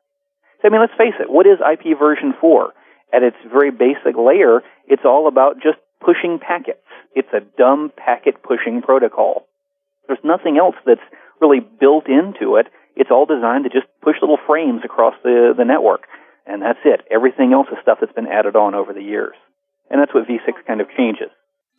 So, 0.61 0.67
I 0.67 0.71
mean, 0.71 0.81
let's 0.81 0.97
face 0.97 1.15
it, 1.19 1.31
what 1.31 1.47
is 1.47 1.59
IP 1.59 1.97
version 1.97 2.33
4? 2.39 2.73
At 3.13 3.23
its 3.23 3.37
very 3.51 3.71
basic 3.71 4.17
layer, 4.17 4.61
it's 4.87 5.05
all 5.05 5.27
about 5.27 5.61
just 5.61 5.77
pushing 6.03 6.39
packets. 6.39 6.83
It's 7.15 7.31
a 7.31 7.41
dumb 7.57 7.91
packet 7.95 8.43
pushing 8.43 8.81
protocol. 8.81 9.45
There's 10.07 10.23
nothing 10.23 10.57
else 10.57 10.75
that's 10.85 11.03
really 11.39 11.59
built 11.61 12.07
into 12.09 12.57
it. 12.57 12.67
It's 12.95 13.11
all 13.11 13.25
designed 13.25 13.63
to 13.63 13.69
just 13.69 13.87
push 14.01 14.15
little 14.21 14.39
frames 14.47 14.81
across 14.83 15.13
the, 15.23 15.53
the 15.55 15.63
network. 15.63 16.07
And 16.45 16.61
that's 16.61 16.79
it. 16.83 17.01
Everything 17.09 17.53
else 17.53 17.67
is 17.71 17.77
stuff 17.81 17.99
that's 18.01 18.11
been 18.11 18.27
added 18.27 18.57
on 18.57 18.75
over 18.75 18.91
the 18.91 19.01
years. 19.01 19.35
And 19.89 20.01
that's 20.01 20.13
what 20.13 20.27
V6 20.27 20.65
kind 20.65 20.81
of 20.81 20.87
changes. 20.97 21.29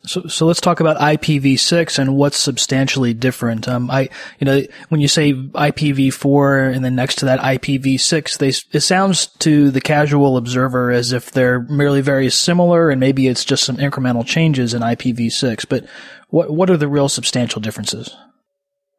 So, 0.07 0.27
so 0.27 0.45
let's 0.45 0.61
talk 0.61 0.79
about 0.79 0.97
IPv6 0.97 1.99
and 1.99 2.15
what's 2.15 2.37
substantially 2.37 3.13
different. 3.13 3.67
Um, 3.67 3.89
I, 3.89 4.09
you 4.39 4.45
know, 4.45 4.61
when 4.89 5.01
you 5.01 5.07
say 5.07 5.33
IPv4 5.33 6.73
and 6.73 6.85
then 6.85 6.95
next 6.95 7.15
to 7.19 7.25
that 7.25 7.39
IPv6, 7.39 8.37
they, 8.37 8.49
it 8.77 8.81
sounds 8.81 9.27
to 9.39 9.71
the 9.71 9.81
casual 9.81 10.37
observer 10.37 10.91
as 10.91 11.11
if 11.11 11.31
they're 11.31 11.61
merely 11.61 12.01
very 12.01 12.29
similar 12.29 12.89
and 12.89 12.99
maybe 12.99 13.27
it's 13.27 13.45
just 13.45 13.63
some 13.63 13.77
incremental 13.77 14.25
changes 14.25 14.73
in 14.73 14.81
IPv6. 14.81 15.65
But 15.67 15.85
what, 16.29 16.51
what 16.51 16.69
are 16.69 16.77
the 16.77 16.87
real 16.87 17.09
substantial 17.09 17.61
differences? 17.61 18.15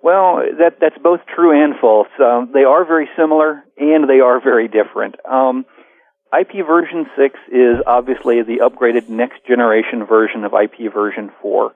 Well, 0.03 0.43
that, 0.59 0.79
that's 0.81 0.99
both 1.03 1.21
true 1.35 1.51
and 1.51 1.75
false. 1.81 2.09
Um, 2.21 2.51
they 2.53 2.65
are 2.65 2.85
very 2.85 3.09
similar 3.17 3.65
and 3.77 4.09
they 4.09 4.21
are 4.21 4.41
very 4.41 4.69
different. 4.69 5.17
Um, 5.29 5.67
IP 6.41 6.67
version 6.67 7.07
6 7.17 7.39
is 7.53 7.77
obviously 7.87 8.43
the 8.43 8.59
upgraded 8.59 9.09
next 9.09 9.47
generation 9.47 10.05
version 10.05 10.45
of 10.45 10.53
IP 10.53 10.93
version 10.93 11.31
4. 11.41 11.73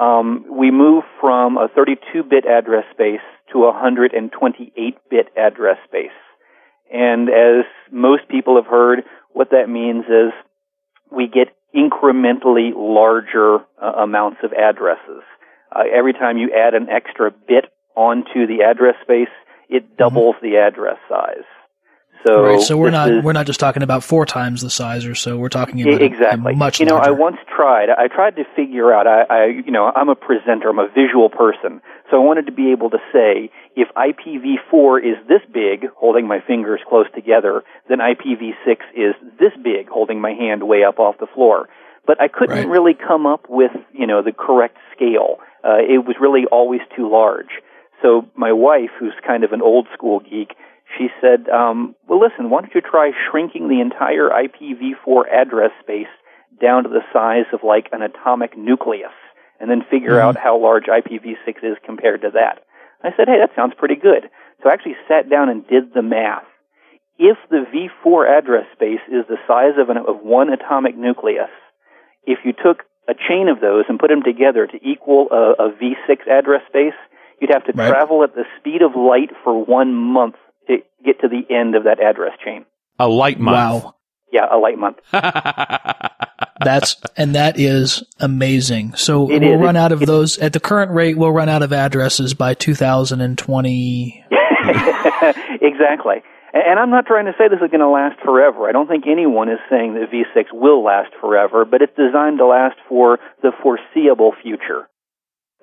Um, 0.00 0.44
we 0.50 0.70
move 0.70 1.04
from 1.20 1.56
a 1.56 1.68
32-bit 1.68 2.44
address 2.46 2.84
space 2.92 3.20
to 3.52 3.64
a 3.64 3.72
128-bit 3.72 5.28
address 5.36 5.76
space. 5.86 6.10
And 6.92 7.28
as 7.28 7.64
most 7.90 8.28
people 8.28 8.56
have 8.56 8.66
heard, 8.66 9.04
what 9.32 9.50
that 9.50 9.68
means 9.68 10.04
is 10.06 10.32
we 11.10 11.26
get 11.26 11.54
incrementally 11.74 12.72
larger 12.74 13.64
uh, 13.80 14.02
amounts 14.02 14.38
of 14.42 14.52
addresses. 14.52 15.22
Uh, 15.74 15.84
every 15.94 16.12
time 16.12 16.36
you 16.36 16.50
add 16.52 16.74
an 16.74 16.88
extra 16.90 17.30
bit 17.30 17.66
onto 17.94 18.46
the 18.46 18.62
address 18.68 18.96
space, 19.02 19.32
it 19.68 19.84
mm-hmm. 19.84 19.96
doubles 19.96 20.36
the 20.42 20.56
address 20.56 20.98
size. 21.08 21.44
So, 22.26 22.42
right, 22.42 22.60
so 22.60 22.76
we're 22.76 22.90
not 22.90 23.10
is, 23.10 23.24
we're 23.24 23.32
not 23.32 23.46
just 23.46 23.58
talking 23.58 23.82
about 23.82 24.04
four 24.04 24.24
times 24.24 24.60
the 24.60 24.70
size 24.70 25.06
or 25.06 25.14
so. 25.14 25.36
We're 25.36 25.48
talking 25.48 25.82
about 25.82 26.02
exactly 26.02 26.54
much. 26.54 26.78
You 26.78 26.86
know, 26.86 26.94
larger. 26.94 27.10
I 27.10 27.12
once 27.12 27.36
tried. 27.54 27.88
I 27.90 28.06
tried 28.06 28.36
to 28.36 28.44
figure 28.54 28.92
out. 28.92 29.06
I, 29.06 29.22
I, 29.28 29.44
you 29.46 29.72
know, 29.72 29.90
I'm 29.94 30.08
a 30.08 30.14
presenter. 30.14 30.68
I'm 30.68 30.78
a 30.78 30.88
visual 30.88 31.28
person, 31.28 31.82
so 32.10 32.16
I 32.16 32.24
wanted 32.24 32.46
to 32.46 32.52
be 32.52 32.70
able 32.70 32.90
to 32.90 32.98
say 33.12 33.50
if 33.74 33.88
IPv4 33.96 34.98
is 34.98 35.16
this 35.26 35.40
big, 35.52 35.88
holding 35.96 36.28
my 36.28 36.40
fingers 36.46 36.80
close 36.88 37.06
together, 37.14 37.64
then 37.88 37.98
IPv6 37.98 38.76
is 38.94 39.14
this 39.40 39.52
big, 39.62 39.88
holding 39.88 40.20
my 40.20 40.32
hand 40.32 40.68
way 40.68 40.84
up 40.84 41.00
off 41.00 41.16
the 41.18 41.26
floor. 41.26 41.68
But 42.06 42.20
I 42.20 42.28
couldn't 42.28 42.56
right. 42.56 42.68
really 42.68 42.94
come 42.94 43.26
up 43.26 43.46
with 43.48 43.72
you 43.92 44.06
know 44.06 44.22
the 44.22 44.32
correct 44.32 44.76
scale. 44.94 45.38
Uh, 45.64 45.78
it 45.78 46.06
was 46.06 46.16
really 46.20 46.44
always 46.52 46.80
too 46.94 47.10
large. 47.10 47.62
So 48.00 48.28
my 48.36 48.52
wife, 48.52 48.90
who's 48.98 49.14
kind 49.24 49.44
of 49.44 49.52
an 49.52 49.62
old 49.62 49.86
school 49.94 50.20
geek, 50.20 50.54
she 50.98 51.08
said, 51.20 51.48
um, 51.48 51.94
well, 52.08 52.20
listen, 52.20 52.50
why 52.50 52.60
don't 52.60 52.74
you 52.74 52.80
try 52.80 53.12
shrinking 53.30 53.68
the 53.68 53.80
entire 53.80 54.28
IPv4 54.28 55.28
address 55.30 55.70
space 55.82 56.12
down 56.60 56.84
to 56.84 56.88
the 56.88 57.02
size 57.12 57.46
of 57.52 57.60
like 57.64 57.88
an 57.92 58.02
atomic 58.02 58.56
nucleus 58.56 59.14
and 59.60 59.70
then 59.70 59.82
figure 59.90 60.18
mm-hmm. 60.18 60.28
out 60.28 60.36
how 60.36 60.60
large 60.60 60.84
IPv6 60.84 61.62
is 61.62 61.76
compared 61.84 62.22
to 62.22 62.30
that. 62.34 62.64
I 63.02 63.10
said, 63.16 63.26
hey, 63.26 63.38
that 63.40 63.54
sounds 63.56 63.74
pretty 63.76 63.96
good. 63.96 64.30
So 64.62 64.70
I 64.70 64.72
actually 64.72 64.96
sat 65.08 65.28
down 65.28 65.48
and 65.48 65.66
did 65.66 65.92
the 65.94 66.02
math. 66.02 66.46
If 67.18 67.36
the 67.50 67.64
V4 67.70 68.38
address 68.38 68.66
space 68.72 69.02
is 69.08 69.26
the 69.28 69.38
size 69.46 69.74
of, 69.78 69.90
an, 69.90 69.98
of 69.98 70.22
one 70.22 70.52
atomic 70.52 70.96
nucleus, 70.96 71.50
if 72.24 72.38
you 72.44 72.52
took 72.52 72.84
a 73.08 73.14
chain 73.14 73.48
of 73.48 73.60
those 73.60 73.84
and 73.88 73.98
put 73.98 74.08
them 74.08 74.22
together 74.22 74.66
to 74.66 74.78
equal 74.82 75.28
a 75.30 75.66
a 75.66 75.70
V6 75.72 76.28
address 76.30 76.62
space, 76.68 76.94
you'd 77.40 77.52
have 77.52 77.64
to 77.66 77.72
right. 77.74 77.90
travel 77.90 78.22
at 78.22 78.34
the 78.34 78.44
speed 78.58 78.82
of 78.82 78.94
light 78.94 79.30
for 79.42 79.64
one 79.64 79.92
month 79.92 80.36
to 80.68 80.78
get 81.04 81.20
to 81.20 81.28
the 81.28 81.42
end 81.54 81.74
of 81.74 81.84
that 81.84 82.00
address 82.00 82.32
chain. 82.44 82.64
A 82.98 83.08
light 83.08 83.40
month. 83.40 83.84
Wow. 83.84 83.94
Yeah, 84.32 84.46
a 84.50 84.56
light 84.56 84.78
month. 84.78 84.98
That's 86.64 86.96
and 87.16 87.34
that 87.34 87.58
is 87.58 88.02
amazing. 88.18 88.94
So 88.94 89.30
it 89.30 89.42
we'll 89.42 89.54
is. 89.54 89.60
run 89.60 89.76
out 89.76 89.92
of 89.92 90.00
those 90.00 90.38
at 90.38 90.52
the 90.52 90.60
current 90.60 90.92
rate. 90.92 91.16
We'll 91.16 91.32
run 91.32 91.48
out 91.48 91.62
of 91.62 91.72
addresses 91.72 92.34
by 92.34 92.54
2020. 92.54 94.24
exactly. 95.60 96.22
And 96.54 96.78
I'm 96.78 96.90
not 96.90 97.06
trying 97.06 97.26
to 97.26 97.32
say 97.38 97.48
this 97.48 97.64
is 97.64 97.70
going 97.70 97.80
to 97.80 97.88
last 97.88 98.20
forever. 98.22 98.68
I 98.68 98.72
don't 98.72 98.86
think 98.86 99.04
anyone 99.06 99.48
is 99.48 99.58
saying 99.70 99.94
that 99.94 100.10
V6 100.12 100.52
will 100.52 100.84
last 100.84 101.12
forever, 101.20 101.64
but 101.64 101.80
it's 101.80 101.96
designed 101.96 102.38
to 102.38 102.46
last 102.46 102.76
for 102.88 103.18
the 103.42 103.52
foreseeable 103.62 104.32
future. 104.42 104.88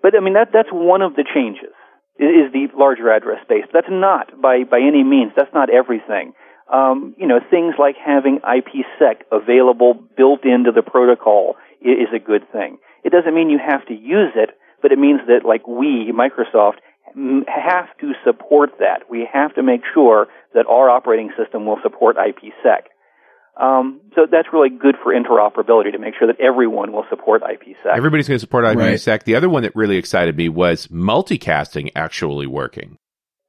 But 0.01 0.15
I 0.15 0.19
mean 0.19 0.33
that 0.33 0.49
that's 0.51 0.69
one 0.71 1.01
of 1.01 1.15
the 1.15 1.25
changes 1.33 1.73
is 2.25 2.51
the 2.51 2.67
larger 2.75 3.11
address 3.11 3.41
space. 3.43 3.65
That's 3.73 3.89
not 3.89 4.41
by 4.41 4.63
by 4.63 4.79
any 4.79 5.03
means. 5.03 5.31
That's 5.35 5.53
not 5.53 5.69
everything. 5.69 6.33
Um, 6.71 7.15
you 7.17 7.25
know, 7.25 7.39
things 7.49 7.75
like 7.79 7.95
having 7.97 8.39
IPsec 8.39 9.23
available 9.31 9.95
built 10.15 10.45
into 10.45 10.71
the 10.71 10.83
protocol 10.83 11.55
is 11.81 12.09
a 12.13 12.19
good 12.19 12.45
thing. 12.51 12.77
It 13.03 13.11
doesn't 13.11 13.33
mean 13.33 13.49
you 13.49 13.57
have 13.57 13.85
to 13.87 13.93
use 13.93 14.33
it, 14.35 14.51
but 14.81 14.91
it 14.91 14.99
means 14.99 15.21
that 15.27 15.45
like 15.45 15.67
we, 15.67 16.13
Microsoft, 16.13 16.77
have 17.47 17.87
to 18.01 18.13
support 18.23 18.71
that. 18.79 19.09
We 19.09 19.27
have 19.31 19.55
to 19.55 19.63
make 19.63 19.81
sure 19.93 20.27
that 20.53 20.67
our 20.67 20.89
operating 20.89 21.31
system 21.37 21.65
will 21.65 21.79
support 21.81 22.17
IPsec. 22.17 22.91
Um, 23.59 23.99
so 24.15 24.25
that's 24.31 24.47
really 24.53 24.69
good 24.69 24.95
for 25.03 25.13
interoperability 25.13 25.91
to 25.91 25.99
make 25.99 26.13
sure 26.17 26.27
that 26.27 26.39
everyone 26.39 26.93
will 26.93 27.05
support 27.09 27.41
IPsec. 27.41 27.93
Everybody's 27.93 28.27
going 28.27 28.37
to 28.37 28.39
support 28.39 28.63
IPsec. 28.63 29.07
Right. 29.07 29.25
The 29.25 29.35
other 29.35 29.49
one 29.49 29.63
that 29.63 29.75
really 29.75 29.97
excited 29.97 30.37
me 30.37 30.47
was 30.47 30.87
multicasting 30.87 31.91
actually 31.93 32.47
working. 32.47 32.97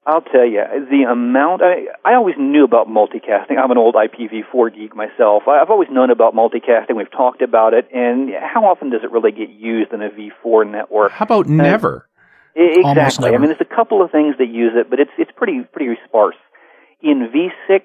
I'll 0.06 0.22
tell 0.22 0.46
you, 0.46 0.64
the 0.90 1.04
amount, 1.08 1.62
I, 1.62 1.86
I 2.04 2.14
always 2.14 2.34
knew 2.38 2.64
about 2.64 2.88
multicasting. 2.88 3.58
I'm 3.62 3.70
an 3.70 3.78
old 3.78 3.94
IPv4 3.94 4.74
geek 4.74 4.96
myself. 4.96 5.44
I've 5.46 5.70
always 5.70 5.88
known 5.90 6.10
about 6.10 6.34
multicasting. 6.34 6.96
We've 6.96 7.10
talked 7.10 7.42
about 7.42 7.74
it. 7.74 7.86
And 7.94 8.30
how 8.34 8.64
often 8.64 8.90
does 8.90 9.02
it 9.04 9.12
really 9.12 9.30
get 9.30 9.50
used 9.50 9.92
in 9.92 10.02
a 10.02 10.08
V4 10.08 10.68
network? 10.68 11.12
How 11.12 11.24
about 11.24 11.46
never? 11.46 12.08
exactly. 12.56 13.26
Never. 13.26 13.36
I 13.36 13.38
mean, 13.38 13.48
there's 13.50 13.60
a 13.60 13.74
couple 13.74 14.02
of 14.02 14.10
things 14.10 14.36
that 14.38 14.48
use 14.48 14.72
it, 14.74 14.90
but 14.90 14.98
it's, 14.98 15.12
it's 15.18 15.30
pretty, 15.36 15.60
pretty 15.72 16.00
sparse. 16.08 16.36
In 17.02 17.28
V6, 17.32 17.82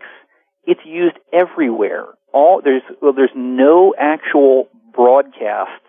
it's 0.67 0.81
used 0.86 1.17
everywhere. 1.34 2.05
All 2.34 2.62
there's 2.63 2.84
well, 3.01 3.13
there's 3.13 3.36
no 3.36 3.93
actual 3.98 4.67
broadcasts 4.93 5.86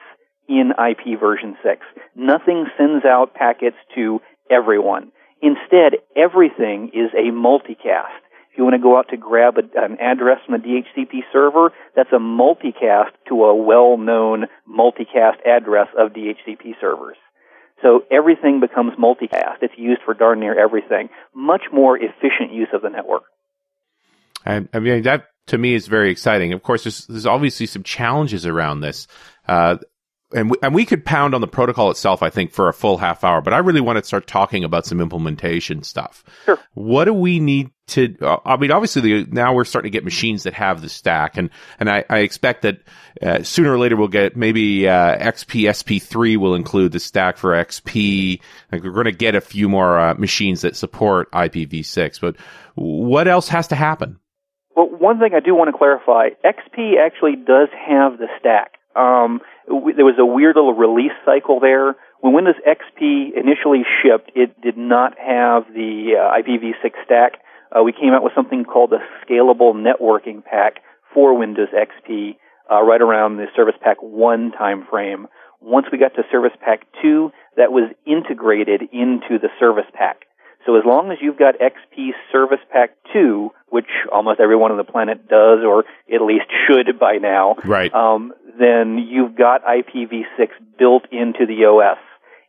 in 0.48 0.72
IP 0.72 1.18
version 1.18 1.56
6. 1.62 1.80
Nothing 2.14 2.66
sends 2.78 3.04
out 3.04 3.34
packets 3.34 3.76
to 3.94 4.20
everyone. 4.50 5.12
Instead, 5.42 6.00
everything 6.16 6.90
is 6.94 7.10
a 7.14 7.30
multicast. 7.32 8.22
If 8.50 8.58
you 8.58 8.64
want 8.64 8.74
to 8.74 8.82
go 8.82 8.96
out 8.96 9.08
to 9.10 9.16
grab 9.16 9.56
a, 9.58 9.84
an 9.84 9.98
address 10.00 10.38
from 10.46 10.54
a 10.54 10.58
DHCP 10.58 11.20
server, 11.32 11.72
that's 11.94 12.12
a 12.12 12.18
multicast 12.18 13.10
to 13.28 13.44
a 13.44 13.54
well-known 13.54 14.46
multicast 14.66 15.44
address 15.46 15.88
of 15.98 16.12
DHCP 16.12 16.80
servers. 16.80 17.16
So 17.82 18.04
everything 18.10 18.60
becomes 18.60 18.92
multicast. 18.98 19.60
It's 19.60 19.74
used 19.76 20.00
for 20.04 20.14
darn 20.14 20.40
near 20.40 20.58
everything. 20.58 21.10
Much 21.34 21.64
more 21.72 21.98
efficient 21.98 22.52
use 22.52 22.68
of 22.72 22.80
the 22.80 22.88
network. 22.88 23.24
And 24.46 24.68
I 24.72 24.78
mean, 24.78 25.02
that 25.02 25.26
to 25.48 25.58
me 25.58 25.74
is 25.74 25.86
very 25.86 26.10
exciting. 26.10 26.52
Of 26.52 26.62
course, 26.62 26.84
there's, 26.84 27.06
there's 27.06 27.26
obviously 27.26 27.66
some 27.66 27.82
challenges 27.82 28.46
around 28.46 28.80
this. 28.80 29.06
Uh, 29.46 29.76
and 30.34 30.50
we, 30.50 30.56
and 30.60 30.74
we 30.74 30.84
could 30.84 31.04
pound 31.04 31.34
on 31.34 31.40
the 31.40 31.46
protocol 31.46 31.90
itself, 31.90 32.20
I 32.22 32.30
think, 32.30 32.50
for 32.50 32.68
a 32.68 32.72
full 32.72 32.98
half 32.98 33.22
hour. 33.22 33.40
But 33.40 33.52
I 33.52 33.58
really 33.58 33.80
want 33.80 33.98
to 33.98 34.04
start 34.04 34.26
talking 34.26 34.64
about 34.64 34.84
some 34.84 35.00
implementation 35.00 35.84
stuff. 35.84 36.24
Sure. 36.44 36.58
What 36.74 37.04
do 37.04 37.14
we 37.14 37.38
need 37.38 37.70
to? 37.88 38.16
Uh, 38.20 38.38
I 38.44 38.56
mean, 38.56 38.72
obviously, 38.72 39.02
the, 39.02 39.26
now 39.30 39.54
we're 39.54 39.64
starting 39.64 39.92
to 39.92 39.96
get 39.96 40.04
machines 40.04 40.42
that 40.42 40.54
have 40.54 40.82
the 40.82 40.88
stack, 40.88 41.36
and 41.36 41.50
and 41.78 41.88
I, 41.88 42.04
I 42.10 42.18
expect 42.18 42.62
that 42.62 42.80
uh, 43.22 43.44
sooner 43.44 43.72
or 43.72 43.78
later 43.78 43.94
we'll 43.94 44.08
get 44.08 44.36
maybe 44.36 44.88
uh, 44.88 45.16
XP 45.16 45.70
SP3 45.70 46.38
will 46.38 46.56
include 46.56 46.90
the 46.90 47.00
stack 47.00 47.36
for 47.36 47.52
XP. 47.52 48.40
Like 48.72 48.82
we're 48.82 48.90
going 48.90 49.04
to 49.04 49.12
get 49.12 49.36
a 49.36 49.40
few 49.40 49.68
more 49.68 49.96
uh, 49.96 50.14
machines 50.14 50.62
that 50.62 50.74
support 50.74 51.30
IPv6. 51.30 52.20
But 52.20 52.36
what 52.74 53.28
else 53.28 53.48
has 53.48 53.68
to 53.68 53.76
happen? 53.76 54.18
Well, 54.76 54.88
one 54.90 55.18
thing 55.18 55.30
I 55.34 55.40
do 55.40 55.54
want 55.54 55.72
to 55.72 55.76
clarify: 55.76 56.36
XP 56.44 56.98
actually 57.00 57.36
does 57.36 57.68
have 57.72 58.18
the 58.18 58.28
stack. 58.38 58.74
Um, 58.94 59.40
there 59.66 60.04
was 60.04 60.18
a 60.18 60.26
weird 60.26 60.56
little 60.56 60.74
release 60.74 61.16
cycle 61.24 61.60
there. 61.60 61.96
When 62.20 62.34
Windows 62.34 62.56
XP 62.66 63.32
initially 63.36 63.84
shipped, 64.02 64.32
it 64.34 64.60
did 64.60 64.76
not 64.76 65.18
have 65.18 65.64
the 65.72 66.16
uh, 66.16 66.40
IPv6 66.40 66.92
stack. 67.04 67.40
Uh, 67.74 67.82
we 67.82 67.92
came 67.92 68.12
out 68.12 68.22
with 68.22 68.32
something 68.34 68.64
called 68.64 68.90
the 68.90 69.00
Scalable 69.24 69.74
Networking 69.74 70.44
Pack 70.44 70.82
for 71.12 71.36
Windows 71.36 71.68
XP 71.74 72.36
uh, 72.70 72.82
right 72.82 73.00
around 73.00 73.36
the 73.36 73.46
Service 73.56 73.74
Pack 73.80 74.02
1 74.02 74.52
timeframe. 74.52 75.24
Once 75.60 75.86
we 75.90 75.98
got 75.98 76.14
to 76.14 76.22
Service 76.30 76.56
Pack 76.60 76.86
2, 77.02 77.30
that 77.56 77.72
was 77.72 77.90
integrated 78.06 78.82
into 78.92 79.38
the 79.38 79.48
Service 79.58 79.86
Pack. 79.94 80.25
So 80.66 80.74
as 80.74 80.82
long 80.84 81.12
as 81.12 81.18
you've 81.22 81.38
got 81.38 81.54
XP 81.60 82.10
Service 82.32 82.58
Pack 82.72 82.90
2, 83.12 83.50
which 83.68 83.86
almost 84.12 84.40
everyone 84.40 84.72
on 84.72 84.76
the 84.76 84.84
planet 84.84 85.28
does, 85.28 85.60
or 85.64 85.84
at 86.12 86.20
least 86.20 86.46
should 86.66 86.98
by 86.98 87.18
now, 87.18 87.54
right. 87.64 87.94
Um, 87.94 88.32
then 88.58 88.98
you've 88.98 89.36
got 89.36 89.62
IPv6 89.64 90.48
built 90.76 91.04
into 91.12 91.46
the 91.46 91.64
OS. 91.66 91.98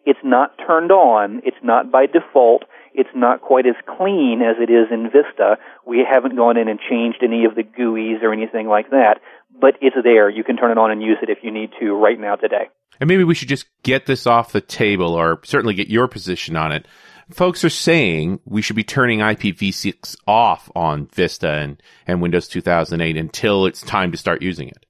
It's 0.05 0.19
not 0.24 0.57
turned 0.65 0.91
on. 0.91 1.41
It's 1.45 1.57
not 1.62 1.91
by 1.91 2.07
default. 2.07 2.63
It's 2.93 3.09
not 3.13 3.41
quite 3.41 3.67
as 3.67 3.75
clean 3.97 4.41
as 4.41 4.55
it 4.59 4.71
is 4.71 4.88
in 4.89 5.12
Vista. 5.12 5.57
We 5.86 6.03
haven't 6.09 6.36
gone 6.36 6.57
in 6.57 6.67
and 6.67 6.79
changed 6.79 7.19
any 7.21 7.45
of 7.45 7.53
the 7.53 7.63
GUIs 7.63 8.24
or 8.24 8.33
anything 8.33 8.67
like 8.67 8.89
that, 8.89 9.19
but 9.62 9.75
it's 9.81 9.97
there. 10.03 10.29
You 10.29 10.43
can 10.43 10.57
turn 10.57 10.71
it 10.71 10.79
on 10.79 10.89
and 10.89 11.03
use 11.03 11.17
it 11.21 11.29
if 11.29 11.39
you 11.43 11.51
need 11.51 11.69
to 11.79 11.91
right 11.93 12.19
now 12.19 12.36
today. 12.36 12.69
And 13.00 13.07
maybe 13.07 13.24
we 13.24 13.36
should 13.36 13.50
just 13.50 13.67
get 13.83 14.07
this 14.07 14.25
off 14.25 14.53
the 14.53 14.62
table 14.62 15.13
or 15.13 15.39
certainly 15.43 15.75
get 15.75 15.89
your 15.89 16.07
position 16.07 16.55
on 16.55 16.71
it 16.71 16.88
folks 17.31 17.63
are 17.63 17.69
saying 17.69 18.39
we 18.46 18.62
should 18.62 18.75
be 18.75 18.84
turning 18.84 19.19
IPv6 19.19 20.15
off 20.27 20.69
on 20.75 21.07
Vista 21.07 21.50
and, 21.50 21.81
and 22.05 22.22
Windows 22.22 22.48
2008 22.48 23.17
until 23.17 23.65
it's 23.65 23.81
time 23.81 24.12
to 24.12 24.17
start 24.17 24.41
using 24.41 24.69
it. 24.69 24.86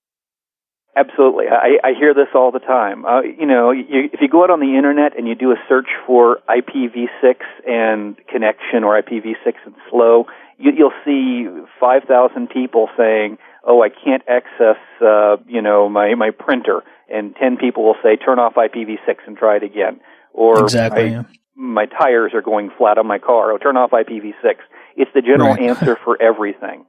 Absolutely. 0.95 1.45
I, 1.47 1.77
I 1.89 1.93
hear 1.93 2.15
this 2.15 2.29
all 2.33 2.51
the 2.51 2.59
time. 2.59 3.05
Uh, 3.05 3.21
you 3.21 3.45
know, 3.45 3.69
you, 3.69 4.09
if 4.11 4.19
you 4.19 4.27
go 4.27 4.43
out 4.43 4.49
on 4.49 4.59
the 4.59 4.75
internet 4.75 5.15
and 5.15 5.27
you 5.27 5.35
do 5.35 5.51
a 5.51 5.55
search 5.69 5.89
for 6.07 6.39
IPv6 6.49 7.35
and 7.67 8.17
connection 8.27 8.83
or 8.83 8.99
IPv6 8.99 9.53
and 9.65 9.75
slow, 9.91 10.25
you, 10.57 10.71
you'll 10.75 10.91
see 11.05 11.45
5,000 11.79 12.49
people 12.49 12.89
saying, 12.97 13.37
oh, 13.63 13.83
I 13.83 13.89
can't 13.89 14.23
access, 14.27 14.81
uh, 14.99 15.37
you 15.47 15.61
know, 15.61 15.87
my, 15.87 16.15
my 16.15 16.31
printer. 16.31 16.81
And 17.09 17.35
10 17.35 17.57
people 17.57 17.83
will 17.83 17.97
say, 18.01 18.15
turn 18.15 18.39
off 18.39 18.55
IPv6 18.55 19.17
and 19.27 19.37
try 19.37 19.57
it 19.57 19.63
again. 19.63 19.99
Or 20.33 20.63
exactly, 20.63 21.03
I, 21.03 21.07
yeah 21.07 21.23
my 21.57 21.87
tires 21.87 22.33
are 22.35 22.41
going 22.41 22.69
flat 22.77 22.97
on 22.97 23.07
my 23.07 23.17
car. 23.17 23.51
Oh, 23.51 23.57
turn 23.57 23.77
off 23.77 23.91
IPv6. 23.91 24.55
It's 24.95 25.11
the 25.13 25.21
general 25.21 25.49
right. 25.49 25.61
answer 25.69 25.97
for 26.03 26.21
everything. 26.21 26.85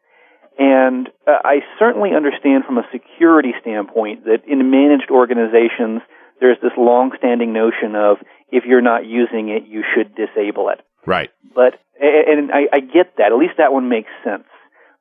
And 0.58 1.08
uh, 1.26 1.38
I 1.44 1.60
certainly 1.78 2.10
understand 2.14 2.64
from 2.64 2.78
a 2.78 2.86
security 2.92 3.54
standpoint 3.60 4.24
that 4.24 4.42
in 4.46 4.70
managed 4.70 5.10
organizations, 5.10 6.02
there's 6.40 6.58
this 6.62 6.72
long-standing 6.76 7.52
notion 7.52 7.96
of 7.96 8.18
if 8.50 8.64
you're 8.66 8.82
not 8.82 9.06
using 9.06 9.48
it, 9.48 9.66
you 9.66 9.82
should 9.94 10.14
disable 10.14 10.68
it. 10.68 10.80
Right. 11.06 11.30
But 11.54 11.80
and 12.00 12.50
I, 12.52 12.68
I 12.72 12.80
get 12.80 13.16
that. 13.16 13.32
At 13.32 13.38
least 13.38 13.54
that 13.58 13.72
one 13.72 13.88
makes 13.88 14.10
sense. 14.22 14.44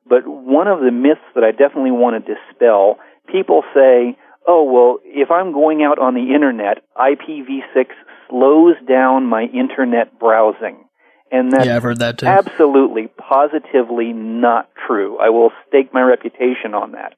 But 0.08 0.26
one 0.26 0.66
of 0.66 0.80
the 0.80 0.90
myths 0.90 1.20
that 1.34 1.44
I 1.44 1.50
definitely 1.50 1.90
want 1.92 2.24
to 2.24 2.34
dispel, 2.34 2.98
people 3.30 3.62
say, 3.74 4.16
oh, 4.46 4.64
well, 4.64 4.98
if 5.04 5.30
I'm 5.30 5.52
going 5.52 5.82
out 5.82 5.98
on 5.98 6.14
the 6.14 6.34
internet, 6.34 6.82
IPv6 6.96 7.92
slows 8.28 8.76
down 8.88 9.26
my 9.26 9.44
internet 9.44 10.18
browsing. 10.18 10.84
And 11.30 11.52
that's 11.52 11.66
yeah, 11.66 11.76
I've 11.76 11.82
heard 11.82 11.98
that 11.98 12.18
too. 12.18 12.26
absolutely, 12.26 13.08
positively 13.08 14.12
not 14.12 14.70
true. 14.86 15.18
I 15.18 15.28
will 15.28 15.50
stake 15.68 15.92
my 15.92 16.00
reputation 16.00 16.74
on 16.74 16.92
that. 16.92 17.14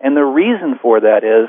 And 0.00 0.16
the 0.16 0.24
reason 0.24 0.78
for 0.82 1.00
that 1.00 1.24
is, 1.24 1.48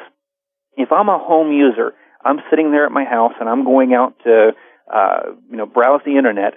if 0.77 0.91
I'm 0.91 1.09
a 1.09 1.19
home 1.19 1.51
user, 1.51 1.93
I'm 2.23 2.39
sitting 2.49 2.71
there 2.71 2.85
at 2.85 2.91
my 2.91 3.03
house 3.03 3.33
and 3.39 3.49
I'm 3.49 3.65
going 3.65 3.93
out 3.93 4.15
to, 4.23 4.51
uh, 4.91 5.19
you 5.49 5.57
know, 5.57 5.65
browse 5.65 6.01
the 6.05 6.17
internet. 6.17 6.55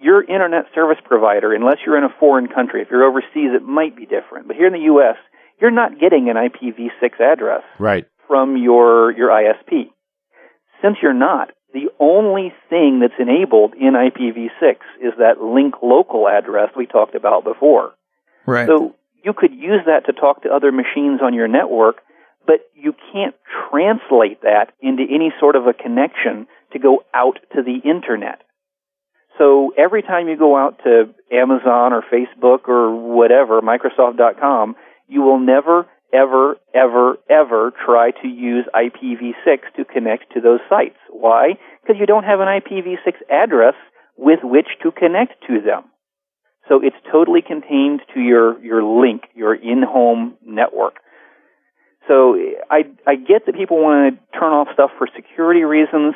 Your 0.00 0.22
internet 0.22 0.66
service 0.74 0.98
provider, 1.04 1.52
unless 1.52 1.78
you're 1.84 1.98
in 1.98 2.04
a 2.04 2.14
foreign 2.18 2.48
country, 2.48 2.82
if 2.82 2.88
you're 2.90 3.04
overseas, 3.04 3.54
it 3.54 3.62
might 3.62 3.96
be 3.96 4.04
different. 4.04 4.48
But 4.48 4.56
here 4.56 4.66
in 4.66 4.72
the 4.72 4.86
U.S., 4.94 5.16
you're 5.60 5.70
not 5.70 6.00
getting 6.00 6.28
an 6.28 6.36
IPv6 6.36 7.20
address 7.20 7.62
right. 7.78 8.04
from 8.26 8.56
your 8.56 9.12
your 9.12 9.30
ISP. 9.30 9.90
Since 10.82 10.96
you're 11.00 11.14
not, 11.14 11.50
the 11.72 11.88
only 11.98 12.52
thing 12.68 13.00
that's 13.00 13.18
enabled 13.18 13.74
in 13.74 13.94
IPv6 13.94 14.76
is 15.00 15.12
that 15.18 15.40
link 15.40 15.76
local 15.82 16.28
address 16.28 16.70
we 16.76 16.86
talked 16.86 17.14
about 17.14 17.44
before. 17.44 17.92
Right. 18.46 18.66
So 18.66 18.94
you 19.24 19.32
could 19.32 19.52
use 19.52 19.80
that 19.86 20.06
to 20.06 20.12
talk 20.12 20.42
to 20.42 20.50
other 20.50 20.72
machines 20.72 21.20
on 21.22 21.34
your 21.34 21.48
network, 21.48 22.02
but 22.46 22.60
you 22.74 22.94
can't 23.12 23.34
translate 23.70 24.42
that 24.42 24.72
into 24.80 25.02
any 25.02 25.32
sort 25.40 25.56
of 25.56 25.66
a 25.66 25.72
connection 25.72 26.46
to 26.72 26.78
go 26.78 27.04
out 27.14 27.38
to 27.54 27.62
the 27.62 27.88
internet. 27.88 28.42
So 29.38 29.72
every 29.78 30.02
time 30.02 30.28
you 30.28 30.36
go 30.36 30.56
out 30.56 30.78
to 30.84 31.14
Amazon 31.30 31.92
or 31.92 32.02
Facebook 32.12 32.68
or 32.68 32.94
whatever, 32.94 33.60
Microsoft.com, 33.62 34.76
you 35.08 35.22
will 35.22 35.38
never 35.38 35.86
ever, 36.12 36.56
ever, 36.74 37.16
ever 37.30 37.72
try 37.84 38.10
to 38.22 38.28
use 38.28 38.66
IPv6 38.74 39.58
to 39.76 39.84
connect 39.84 40.32
to 40.34 40.40
those 40.40 40.60
sites. 40.68 40.98
Why? 41.10 41.54
Because 41.82 41.98
you 41.98 42.06
don't 42.06 42.24
have 42.24 42.40
an 42.40 42.48
IPv6 42.48 43.14
address 43.30 43.74
with 44.16 44.40
which 44.42 44.68
to 44.82 44.92
connect 44.92 45.32
to 45.48 45.60
them. 45.60 45.84
So 46.68 46.80
it's 46.82 46.96
totally 47.10 47.42
contained 47.42 48.00
to 48.14 48.20
your, 48.20 48.62
your 48.62 48.82
link, 48.84 49.22
your 49.34 49.54
in-home 49.54 50.36
network. 50.46 50.96
So 52.08 52.36
I, 52.70 52.84
I 53.06 53.14
get 53.16 53.46
that 53.46 53.54
people 53.54 53.82
want 53.82 54.14
to 54.14 54.38
turn 54.38 54.52
off 54.52 54.68
stuff 54.72 54.90
for 54.98 55.08
security 55.14 55.62
reasons. 55.62 56.14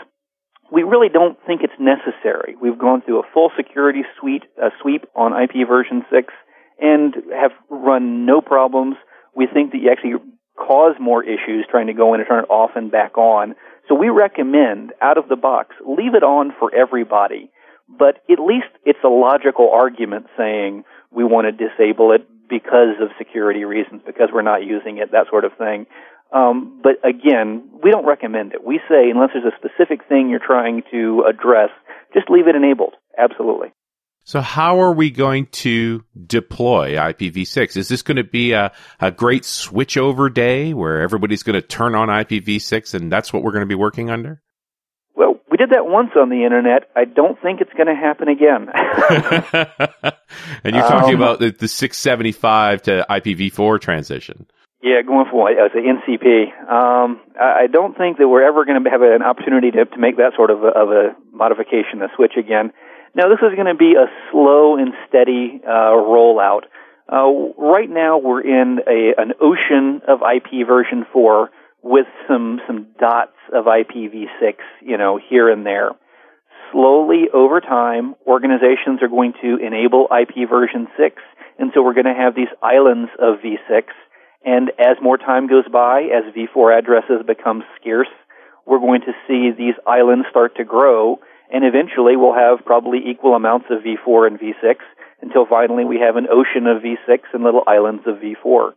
We 0.71 0.83
really 0.83 1.09
don't 1.09 1.39
think 1.47 1.63
it's 1.63 1.79
necessary. 1.79 2.57
We've 2.61 2.79
gone 2.79 3.03
through 3.03 3.21
a 3.21 3.27
full 3.33 3.51
security 3.57 4.03
suite, 4.19 4.45
a 4.61 4.71
sweep 4.83 5.05
on 5.15 5.33
IP 5.33 5.67
version 5.67 6.05
6 6.11 6.33
and 6.79 7.15
have 7.35 7.53
run 7.71 8.27
no 8.27 8.41
problems 8.41 8.97
we 9.37 9.47
think 9.47 9.73
that 9.73 9.79
you 9.79 9.91
actually 9.91 10.15
cause 10.57 10.95
more 10.99 11.23
issues 11.23 11.67
trying 11.71 11.87
to 11.87 11.93
go 11.93 12.15
in 12.15 12.21
and 12.21 12.29
turn 12.29 12.45
it 12.45 12.51
off 12.51 12.71
and 12.75 12.91
back 12.91 13.19
on. 13.19 13.55
So 13.89 13.95
we 13.95 14.09
recommend 14.09 14.93
out 15.01 15.19
of 15.19 15.29
the 15.29 15.37
box, 15.37 15.77
leave 15.87 16.15
it 16.15 16.23
on 16.23 16.53
for 16.59 16.75
everybody. 16.75 17.51
But 17.89 18.17
at 18.31 18.41
least 18.41 18.73
it's 18.85 18.99
a 19.05 19.09
logical 19.09 19.71
argument 19.71 20.27
saying 20.37 20.85
we 21.13 21.23
want 21.23 21.47
to 21.47 21.53
disable 21.53 22.13
it 22.13 22.27
because 22.49 22.99
of 23.01 23.11
security 23.19 23.65
reasons, 23.65 24.03
because 24.05 24.29
we're 24.33 24.43
not 24.43 24.65
using 24.65 24.99
it, 24.99 25.13
that 25.13 25.27
sort 25.31 25.45
of 25.45 25.53
thing. 25.57 25.87
Um, 26.33 26.81
but 26.83 26.99
again, 27.09 27.69
we 27.83 27.91
don't 27.91 28.07
recommend 28.07 28.53
it. 28.53 28.65
We 28.65 28.81
say 28.89 29.11
unless 29.11 29.31
there's 29.33 29.53
a 29.53 29.57
specific 29.57 30.09
thing 30.09 30.29
you're 30.29 30.41
trying 30.45 30.83
to 30.91 31.25
address, 31.29 31.71
just 32.13 32.29
leave 32.29 32.49
it 32.49 32.57
enabled. 32.57 32.95
Absolutely. 33.17 33.69
So 34.27 34.41
how 34.41 34.81
are 34.81 34.93
we 34.93 35.13
going 35.13 35.47
to 35.63 36.05
deploy 36.27 36.95
IPv6? 36.95 37.77
Is 37.77 37.87
this 37.87 38.03
going 38.03 38.17
to 38.17 38.25
be 38.25 38.55
a, 38.55 38.73
a 38.99 39.13
great 39.13 39.45
switchover 39.45 40.35
day 40.35 40.75
where 40.75 41.01
everybody's 41.01 41.45
going 41.45 41.55
to 41.55 41.63
turn 41.63 41.95
on 41.95 42.09
IPv6 42.09 42.95
and 42.95 43.11
that's 43.11 43.33
what 43.33 43.45
we're 43.45 43.53
going 43.53 43.63
to 43.63 43.69
be 43.69 43.77
working 43.77 44.11
under? 44.11 44.43
Well, 45.15 45.39
we 45.49 45.57
did 45.57 45.71
that 45.71 45.87
once 45.87 46.11
on 46.17 46.29
the 46.29 46.43
internet. 46.43 46.91
I 46.97 47.05
don't 47.05 47.41
think 47.41 47.61
it's 47.61 47.73
going 47.75 47.87
to 47.87 47.95
happen 47.95 48.27
again. 48.27 48.67
and 50.65 50.75
you're 50.75 50.89
talking 50.89 51.15
um, 51.15 51.23
about 51.23 51.39
the, 51.39 51.53
the 51.53 51.69
675 51.69 52.83
to 52.83 53.07
IPv4 53.09 53.81
transition. 53.81 54.49
Yeah, 54.83 55.03
going 55.07 55.27
for 55.31 55.49
uh, 55.49 55.69
the 55.73 55.79
NCP. 55.79 56.69
Um, 56.69 57.21
I 57.41 57.69
don't 57.71 57.97
think 57.97 58.19
that 58.19 58.27
we're 58.27 58.45
ever 58.45 58.65
going 58.65 58.83
to 58.83 58.91
have 58.91 59.03
an 59.03 59.23
opportunity 59.23 59.71
to, 59.71 59.85
to 59.85 59.99
make 59.99 60.17
that 60.17 60.33
sort 60.35 60.51
of 60.51 60.65
a, 60.65 60.67
of 60.67 60.91
a 60.91 61.17
modification, 61.31 62.03
a 62.03 62.09
switch 62.17 62.33
again. 62.37 62.73
Now, 63.17 63.31
this 63.31 63.39
is 63.41 63.55
going 63.55 63.67
to 63.67 63.75
be 63.75 63.95
a 63.95 64.13
slow 64.31 64.77
and 64.77 64.93
steady 65.09 65.63
uh, 65.65 65.97
rollout. 65.97 66.69
Uh, 67.11 67.55
right 67.57 67.89
now, 67.89 68.19
we're 68.19 68.43
in 68.43 68.81
a, 68.87 69.15
an 69.17 69.33
ocean 69.41 70.03
of 70.07 70.21
IP 70.21 70.67
version 70.67 71.07
4 71.15 71.49
with 71.81 72.05
some, 72.29 72.61
some 72.67 72.89
dots 73.01 73.33
of 73.55 73.65
IPv6, 73.65 74.57
you 74.83 74.99
know, 74.99 75.19
here 75.31 75.49
and 75.49 75.65
there. 75.65 75.93
Slowly, 76.73 77.31
over 77.33 77.63
time, 77.63 78.17
organizations 78.27 79.01
are 79.01 79.09
going 79.09 79.33
to 79.41 79.57
enable 79.65 80.09
IP 80.13 80.47
version 80.47 80.87
6, 80.99 81.17
and 81.59 81.71
so 81.73 81.83
we're 81.83 81.95
going 81.95 82.05
to 82.05 82.13
have 82.13 82.35
these 82.35 82.53
islands 82.63 83.09
of 83.19 83.39
V6. 83.39 83.85
And 84.45 84.73
as 84.79 84.99
more 85.01 85.17
time 85.17 85.47
goes 85.47 85.65
by, 85.73 86.03
as 86.03 86.35
V4 86.35 86.79
addresses 86.79 87.25
become 87.27 87.63
scarce, 87.81 88.13
we're 88.67 88.81
going 88.81 89.01
to 89.03 89.13
see 89.27 89.53
these 89.57 89.75
islands 89.87 90.27
start 90.29 90.57
to 90.57 90.65
grow, 90.65 91.19
and 91.53 91.65
eventually 91.65 92.17
we'll 92.17 92.35
have 92.35 92.65
probably 92.65 92.99
equal 93.09 93.35
amounts 93.35 93.67
of 93.71 93.83
V4 93.83 94.27
and 94.27 94.39
V6 94.39 94.77
until 95.23 95.47
finally 95.47 95.85
we 95.85 95.99
have 95.99 96.17
an 96.17 96.27
ocean 96.31 96.67
of 96.67 96.83
V6 96.83 97.19
and 97.33 97.45
little 97.45 97.63
islands 97.67 98.03
of 98.07 98.17
V4. 98.17 98.73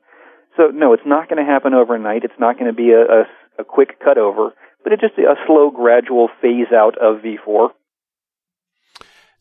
So 0.57 0.67
no, 0.73 0.93
it's 0.93 1.05
not 1.05 1.29
going 1.29 1.43
to 1.43 1.49
happen 1.51 1.73
overnight. 1.73 2.23
It's 2.23 2.39
not 2.39 2.57
going 2.57 2.71
to 2.71 2.75
be 2.75 2.91
a, 2.91 3.01
a, 3.01 3.23
a 3.59 3.63
quick 3.63 3.99
cutover, 4.01 4.51
but 4.83 4.93
it's 4.93 5.01
just 5.01 5.17
a 5.17 5.35
slow, 5.47 5.71
gradual 5.71 6.29
phase 6.41 6.71
out 6.73 6.97
of 6.97 7.21
V4. 7.21 7.69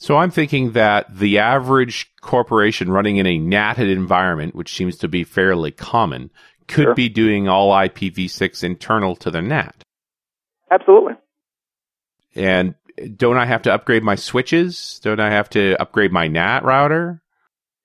So 0.00 0.16
I'm 0.16 0.30
thinking 0.30 0.72
that 0.72 1.18
the 1.18 1.38
average 1.38 2.12
corporation 2.20 2.90
running 2.90 3.16
in 3.16 3.26
a 3.26 3.38
NATed 3.38 3.90
environment, 3.90 4.54
which 4.54 4.74
seems 4.74 4.96
to 4.98 5.08
be 5.08 5.24
fairly 5.24 5.72
common, 5.72 6.30
could 6.68 6.84
Sure. 6.84 6.94
be 6.94 7.08
doing 7.08 7.48
all 7.48 7.72
IPv6 7.72 8.62
internal 8.62 9.16
to 9.16 9.30
the 9.30 9.42
NAT. 9.42 9.82
Absolutely. 10.70 11.14
And 12.36 12.74
don't 13.16 13.36
I 13.36 13.46
have 13.46 13.62
to 13.62 13.72
upgrade 13.72 14.02
my 14.02 14.14
switches? 14.14 15.00
Don't 15.02 15.20
I 15.20 15.30
have 15.30 15.48
to 15.50 15.80
upgrade 15.80 16.12
my 16.12 16.28
NAT 16.28 16.64
router? 16.64 17.22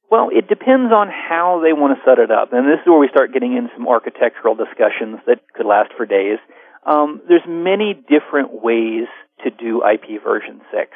Well, 0.10 0.30
it 0.32 0.48
depends 0.48 0.94
on 0.94 1.10
how 1.10 1.62
they 1.64 1.74
want 1.74 1.98
to 1.98 2.04
set 2.06 2.20
it 2.20 2.30
up, 2.30 2.54
and 2.54 2.68
this 2.68 2.80
is 2.82 2.86
where 2.86 3.00
we 3.00 3.10
start 3.10 3.34
getting 3.34 3.54
in 3.54 3.70
some 3.76 3.88
architectural 3.88 4.54
discussions 4.54 5.20
that 5.26 5.42
could 5.56 5.66
last 5.66 5.92
for 5.98 6.06
days. 6.06 6.38
Um, 6.86 7.22
there's 7.28 7.42
many 7.48 7.96
different 7.96 8.64
ways 8.64 9.08
to 9.44 9.50
do 9.50 9.82
IP 9.82 10.22
version 10.24 10.62
six. 10.72 10.92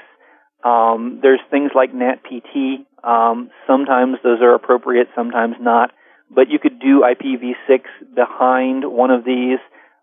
Um, 0.63 1.19
there's 1.21 1.39
things 1.49 1.71
like 1.75 1.93
NAT-PT. 1.93 2.85
Um, 3.03 3.49
sometimes 3.65 4.17
those 4.23 4.41
are 4.41 4.53
appropriate, 4.53 5.07
sometimes 5.15 5.55
not. 5.59 5.91
But 6.29 6.49
you 6.49 6.59
could 6.59 6.79
do 6.79 7.01
IPv6 7.01 8.15
behind 8.15 8.83
one 8.85 9.11
of 9.11 9.23
these. 9.23 9.59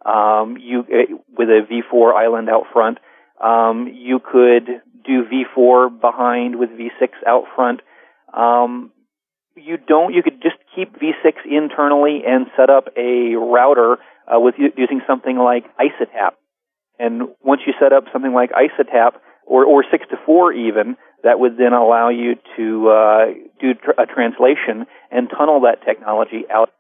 Um, 0.07 0.57
you 0.61 0.81
uh, 0.81 1.17
with 1.37 1.49
a 1.49 1.67
V4 1.71 2.15
island 2.15 2.49
out 2.49 2.65
front. 2.73 2.99
Um, 3.41 3.89
you 3.93 4.21
could 4.21 4.67
do 5.05 5.25
V4 5.25 6.01
behind 6.01 6.57
with 6.59 6.71
V6 6.71 7.09
out 7.27 7.45
front. 7.55 7.81
Um, 8.33 8.93
you 9.57 9.77
don't. 9.77 10.13
You 10.15 10.23
could 10.23 10.43
just 10.43 10.57
keep 10.75 10.99
V6 10.99 11.33
internally 11.49 12.23
and 12.27 12.47
set 12.57 12.71
up 12.71 12.89
a 12.97 13.35
router 13.37 13.99
uh, 14.27 14.41
with 14.41 14.55
using 14.59 15.01
something 15.07 15.37
like 15.37 15.65
ISATAP. 15.77 16.33
And 16.99 17.29
once 17.43 17.63
you 17.67 17.73
set 17.81 17.93
up 17.93 18.05
something 18.13 18.33
like 18.33 18.51
ISATAP 18.51 19.13
or 19.47 19.65
or 19.65 19.85
six 19.91 20.07
to 20.11 20.17
four 20.25 20.53
even, 20.53 20.97
that 21.23 21.39
would 21.39 21.57
then 21.57 21.73
allow 21.73 22.09
you 22.09 22.37
to 22.57 22.89
uh, 22.89 23.25
do 23.61 23.75
tr- 23.75 24.01
a 24.01 24.07
translation 24.07 24.87
and 25.11 25.29
tunnel 25.31 25.63
that 25.63 25.85
technology 25.85 26.45
out 26.51 26.71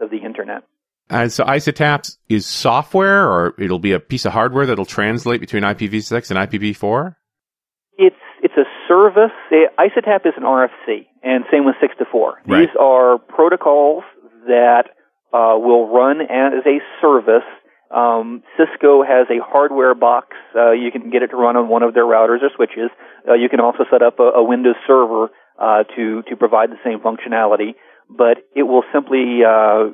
of 0.00 0.10
the 0.10 0.18
internet. 0.18 0.64
And 1.12 1.30
so 1.30 1.44
ISATAPs 1.44 2.16
is 2.30 2.46
software 2.46 3.28
or 3.30 3.54
it'll 3.58 3.78
be 3.78 3.92
a 3.92 4.00
piece 4.00 4.24
of 4.24 4.32
hardware 4.32 4.64
that'll 4.64 4.86
translate 4.86 5.40
between 5.40 5.62
IPv6 5.62 6.30
and 6.30 6.50
IPv4? 6.50 7.14
It's 7.98 8.16
it's 8.42 8.54
a 8.56 8.64
service. 8.88 9.30
ISATAP 9.52 10.26
is 10.26 10.32
an 10.36 10.44
RFC, 10.44 11.06
and 11.22 11.44
same 11.50 11.66
with 11.66 11.76
six 11.80 11.94
to 11.98 12.06
four. 12.10 12.38
Right. 12.46 12.60
These 12.60 12.76
are 12.80 13.18
protocols 13.18 14.04
that 14.46 14.84
uh, 15.32 15.56
will 15.58 15.88
run 15.88 16.22
as 16.22 16.64
a 16.66 16.78
service. 17.00 17.46
Um, 17.94 18.42
Cisco 18.56 19.02
has 19.02 19.26
a 19.28 19.44
hardware 19.44 19.94
box. 19.94 20.28
Uh, 20.56 20.72
you 20.72 20.90
can 20.90 21.10
get 21.10 21.22
it 21.22 21.28
to 21.28 21.36
run 21.36 21.56
on 21.56 21.68
one 21.68 21.82
of 21.82 21.92
their 21.92 22.04
routers 22.04 22.42
or 22.42 22.48
switches. 22.56 22.90
Uh, 23.28 23.34
you 23.34 23.50
can 23.50 23.60
also 23.60 23.84
set 23.90 24.02
up 24.02 24.18
a, 24.18 24.40
a 24.40 24.42
Windows 24.42 24.76
server 24.86 25.28
uh, 25.58 25.84
to 25.94 26.22
to 26.22 26.36
provide 26.36 26.70
the 26.70 26.80
same 26.82 27.00
functionality, 27.00 27.74
but 28.08 28.38
it 28.56 28.62
will 28.62 28.82
simply 28.92 29.40
uh, 29.46 29.90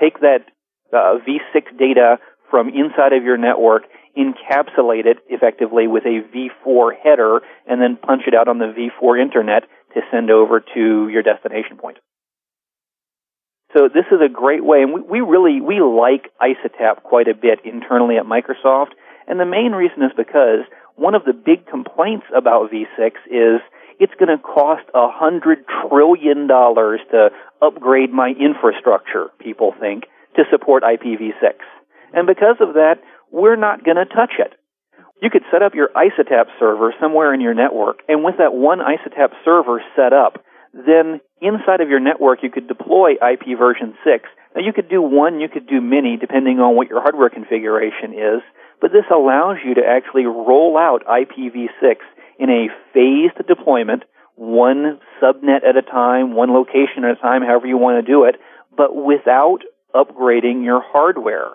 take 0.00 0.20
that 0.20 0.46
uh, 0.92 1.18
V6 1.26 1.78
data 1.78 2.18
from 2.50 2.68
inside 2.68 3.12
of 3.12 3.24
your 3.24 3.36
network, 3.36 3.84
encapsulate 4.16 5.06
it 5.06 5.18
effectively 5.28 5.86
with 5.86 6.04
a 6.04 6.22
V4 6.34 6.92
header, 7.02 7.40
and 7.66 7.80
then 7.80 7.96
punch 7.96 8.22
it 8.26 8.34
out 8.34 8.48
on 8.48 8.58
the 8.58 8.72
V4 8.72 9.20
internet 9.20 9.64
to 9.94 10.00
send 10.10 10.30
over 10.30 10.60
to 10.74 11.08
your 11.08 11.22
destination 11.22 11.76
point. 11.76 11.98
So 13.76 13.88
this 13.88 14.06
is 14.12 14.20
a 14.24 14.28
great 14.28 14.64
way, 14.64 14.82
and 14.82 14.94
we, 14.94 15.00
we 15.00 15.20
really 15.20 15.60
we 15.60 15.80
like 15.80 16.30
ISATAP 16.40 17.02
quite 17.02 17.26
a 17.26 17.34
bit 17.34 17.58
internally 17.64 18.16
at 18.16 18.24
Microsoft. 18.24 18.94
And 19.26 19.40
the 19.40 19.46
main 19.46 19.72
reason 19.72 20.02
is 20.02 20.12
because 20.16 20.62
one 20.94 21.14
of 21.14 21.24
the 21.24 21.32
big 21.32 21.66
complaints 21.66 22.26
about 22.36 22.70
V6 22.70 23.10
is 23.26 23.60
it's 24.00 24.14
going 24.18 24.36
to 24.36 24.42
cost 24.42 24.84
a 24.94 25.08
hundred 25.10 25.64
trillion 25.88 26.46
dollars 26.46 27.00
to 27.10 27.30
upgrade 27.62 28.12
my 28.12 28.32
infrastructure. 28.38 29.30
People 29.40 29.74
think 29.78 30.04
to 30.36 30.44
support 30.50 30.82
IPv6, 30.82 31.54
and 32.12 32.26
because 32.26 32.56
of 32.60 32.74
that, 32.74 32.96
we're 33.30 33.56
not 33.56 33.84
going 33.84 33.96
to 33.96 34.06
touch 34.06 34.34
it. 34.38 34.54
You 35.22 35.30
could 35.30 35.44
set 35.50 35.62
up 35.62 35.74
your 35.74 35.90
ISATAP 35.94 36.46
server 36.58 36.92
somewhere 37.00 37.32
in 37.32 37.40
your 37.40 37.54
network, 37.54 38.00
and 38.08 38.24
with 38.24 38.36
that 38.38 38.52
one 38.52 38.80
ISATAP 38.80 39.30
server 39.44 39.82
set 39.96 40.12
up, 40.12 40.44
then 40.74 41.20
inside 41.40 41.80
of 41.80 41.88
your 41.88 42.00
network 42.00 42.42
you 42.42 42.50
could 42.50 42.66
deploy 42.66 43.12
IP 43.12 43.56
version 43.56 43.94
6. 44.04 44.28
Now 44.54 44.62
you 44.62 44.72
could 44.72 44.88
do 44.88 45.00
one, 45.00 45.40
you 45.40 45.48
could 45.48 45.66
do 45.66 45.80
many, 45.80 46.16
depending 46.16 46.58
on 46.58 46.76
what 46.76 46.88
your 46.88 47.00
hardware 47.00 47.30
configuration 47.30 48.12
is, 48.12 48.42
but 48.80 48.92
this 48.92 49.06
allows 49.10 49.58
you 49.64 49.74
to 49.74 49.86
actually 49.86 50.26
roll 50.26 50.76
out 50.76 51.06
IPv6 51.06 51.96
in 52.38 52.50
a 52.50 52.68
phased 52.92 53.46
deployment, 53.46 54.04
one 54.36 55.00
subnet 55.22 55.64
at 55.68 55.76
a 55.76 55.82
time, 55.82 56.34
one 56.34 56.52
location 56.52 57.04
at 57.04 57.18
a 57.18 57.20
time, 57.20 57.42
however 57.42 57.66
you 57.66 57.78
want 57.78 58.04
to 58.04 58.12
do 58.12 58.24
it, 58.24 58.36
but 58.76 58.94
without 58.94 59.60
upgrading 59.94 60.64
your 60.64 60.82
hardware. 60.82 61.50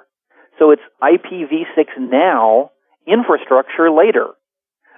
So 0.58 0.72
it's 0.72 0.82
IPv6 1.02 1.86
now, 1.98 2.72
infrastructure 3.06 3.92
later. 3.92 4.28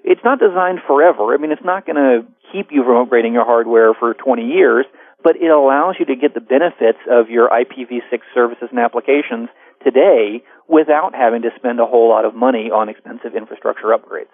It's 0.04 0.22
not 0.24 0.39
designed 0.39 0.80
forever. 0.88 1.34
I 1.34 1.38
mean, 1.38 1.52
it's 1.52 1.65
not 1.65 1.86
going 1.86 1.96
to 1.96 2.26
keep 2.52 2.67
you 2.72 2.84
from 2.84 3.06
upgrading 3.06 3.34
your 3.34 3.46
hardware 3.46 3.94
for 3.94 4.13
20 4.13 4.44
years, 4.46 4.86
but 5.24 5.36
it 5.36 5.50
allows 5.50 5.96
you 6.00 6.06
to 6.06 6.15
get 6.15 6.34
the 6.34 6.41
benefits 6.41 6.98
of 7.10 7.30
your 7.30 7.50
IPv6 7.50 8.20
services 8.34 8.70
and 8.72 8.80
applications 8.80 9.50
today 9.84 10.44
without 10.67 11.13
having 11.13 11.44
to 11.44 11.50
spend 11.56 11.80
a 11.80 11.86
whole 11.86 12.10
lot 12.10 12.26
of 12.26 12.34
money 12.34 12.70
on 12.74 12.89
expensive 12.89 13.36
infrastructure 13.36 13.88
upgrades. 13.88 14.34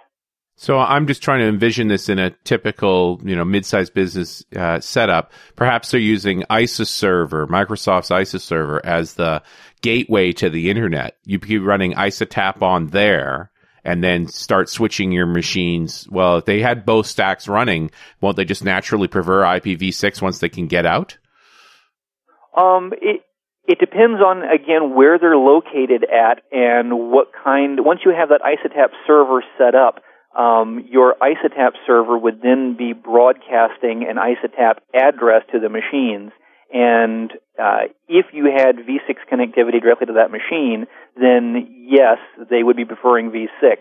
So 0.59 0.79
I'm 0.79 1.05
just 1.05 1.21
trying 1.21 1.39
to 1.41 1.47
envision 1.47 1.87
this 1.87 2.09
in 2.09 2.17
a 2.17 2.31
typical, 2.43 3.21
you 3.23 3.35
know, 3.35 3.45
mid-sized 3.45 3.93
business 3.93 4.43
uh, 4.55 4.79
setup. 4.79 5.31
Perhaps 5.55 5.91
they're 5.91 5.99
using 5.99 6.43
ISA 6.51 6.87
server, 6.87 7.45
Microsoft's 7.45 8.09
ISA 8.09 8.39
server, 8.39 8.83
as 8.83 9.13
the 9.13 9.43
gateway 9.83 10.31
to 10.33 10.49
the 10.49 10.71
internet. 10.71 11.15
You 11.25 11.37
be 11.37 11.59
running 11.59 11.93
ISATAP 11.93 12.63
on 12.63 12.87
there, 12.87 13.51
and 13.85 14.03
then 14.03 14.27
start 14.27 14.67
switching 14.67 15.11
your 15.11 15.27
machines. 15.27 16.07
Well, 16.09 16.37
if 16.37 16.45
they 16.45 16.59
had 16.59 16.87
both 16.87 17.05
stacks 17.05 17.47
running, 17.47 17.91
won't 18.19 18.35
they 18.35 18.43
just 18.43 18.63
naturally 18.63 19.07
prefer 19.07 19.43
IPv6 19.43 20.23
once 20.23 20.39
they 20.39 20.49
can 20.49 20.65
get 20.65 20.87
out? 20.87 21.19
Um, 22.57 22.93
it 22.99 23.21
it 23.67 23.77
depends 23.77 24.21
on 24.21 24.41
again 24.41 24.95
where 24.95 25.19
they're 25.19 25.37
located 25.37 26.03
at 26.05 26.41
and 26.51 27.11
what 27.11 27.27
kind. 27.43 27.85
Once 27.85 27.99
you 28.03 28.11
have 28.11 28.29
that 28.29 28.41
ISATAP 28.41 28.89
server 29.05 29.43
set 29.59 29.75
up, 29.75 30.01
um, 30.37 30.85
your 30.89 31.15
ISATAP 31.21 31.71
server 31.85 32.17
would 32.17 32.41
then 32.41 32.75
be 32.77 32.93
broadcasting 32.93 34.05
an 34.07 34.17
ISATAP 34.17 34.75
address 34.93 35.43
to 35.51 35.59
the 35.59 35.69
machines. 35.69 36.31
And 36.71 37.31
uh, 37.57 37.89
if 38.07 38.27
you 38.33 38.45
had 38.45 38.75
V6 38.77 39.15
connectivity 39.31 39.81
directly 39.81 40.07
to 40.07 40.13
that 40.13 40.31
machine, 40.31 40.85
then 41.15 41.87
yes, 41.89 42.17
they 42.49 42.61
would 42.61 42.75
be 42.75 42.85
preferring 42.85 43.31
V6. 43.31 43.77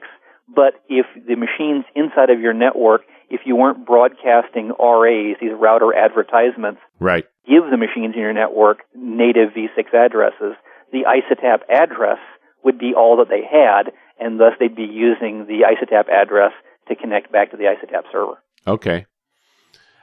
But 0.49 0.75
if 0.89 1.07
the 1.27 1.35
machines 1.35 1.85
inside 1.95 2.31
of 2.31 2.41
your 2.41 2.55
network, 2.55 3.03
if 3.29 3.41
you 3.45 3.57
weren't 3.57 3.85
broadcasting 3.85 4.69
RAs, 4.79 5.37
these 5.41 5.53
router 5.59 5.93
advertisements, 5.93 6.81
Right. 7.01 7.27
give 7.47 7.65
the 7.69 7.77
machines 7.77 8.15
in 8.15 8.21
your 8.21 8.33
network 8.33 8.79
native 8.95 9.51
V6 9.51 9.93
addresses, 9.93 10.55
the 10.93 11.05
ISATAP 11.05 11.63
address 11.69 12.19
would 12.63 12.79
be 12.79 12.95
all 12.95 13.17
that 13.19 13.29
they 13.29 13.43
had, 13.43 13.93
and 14.19 14.41
thus 14.41 14.53
they'd 14.59 14.75
be 14.77 14.83
using 14.83 15.47
the 15.47 15.65
ISATAP 15.65 16.09
address 16.09 16.53
to 16.89 16.97
connect 16.97 17.33
back 17.33 17.51
to 17.51 17.57
the 17.57 17.65
ISATAP 17.65 18.03
server. 18.13 18.43
Okay. 18.67 19.07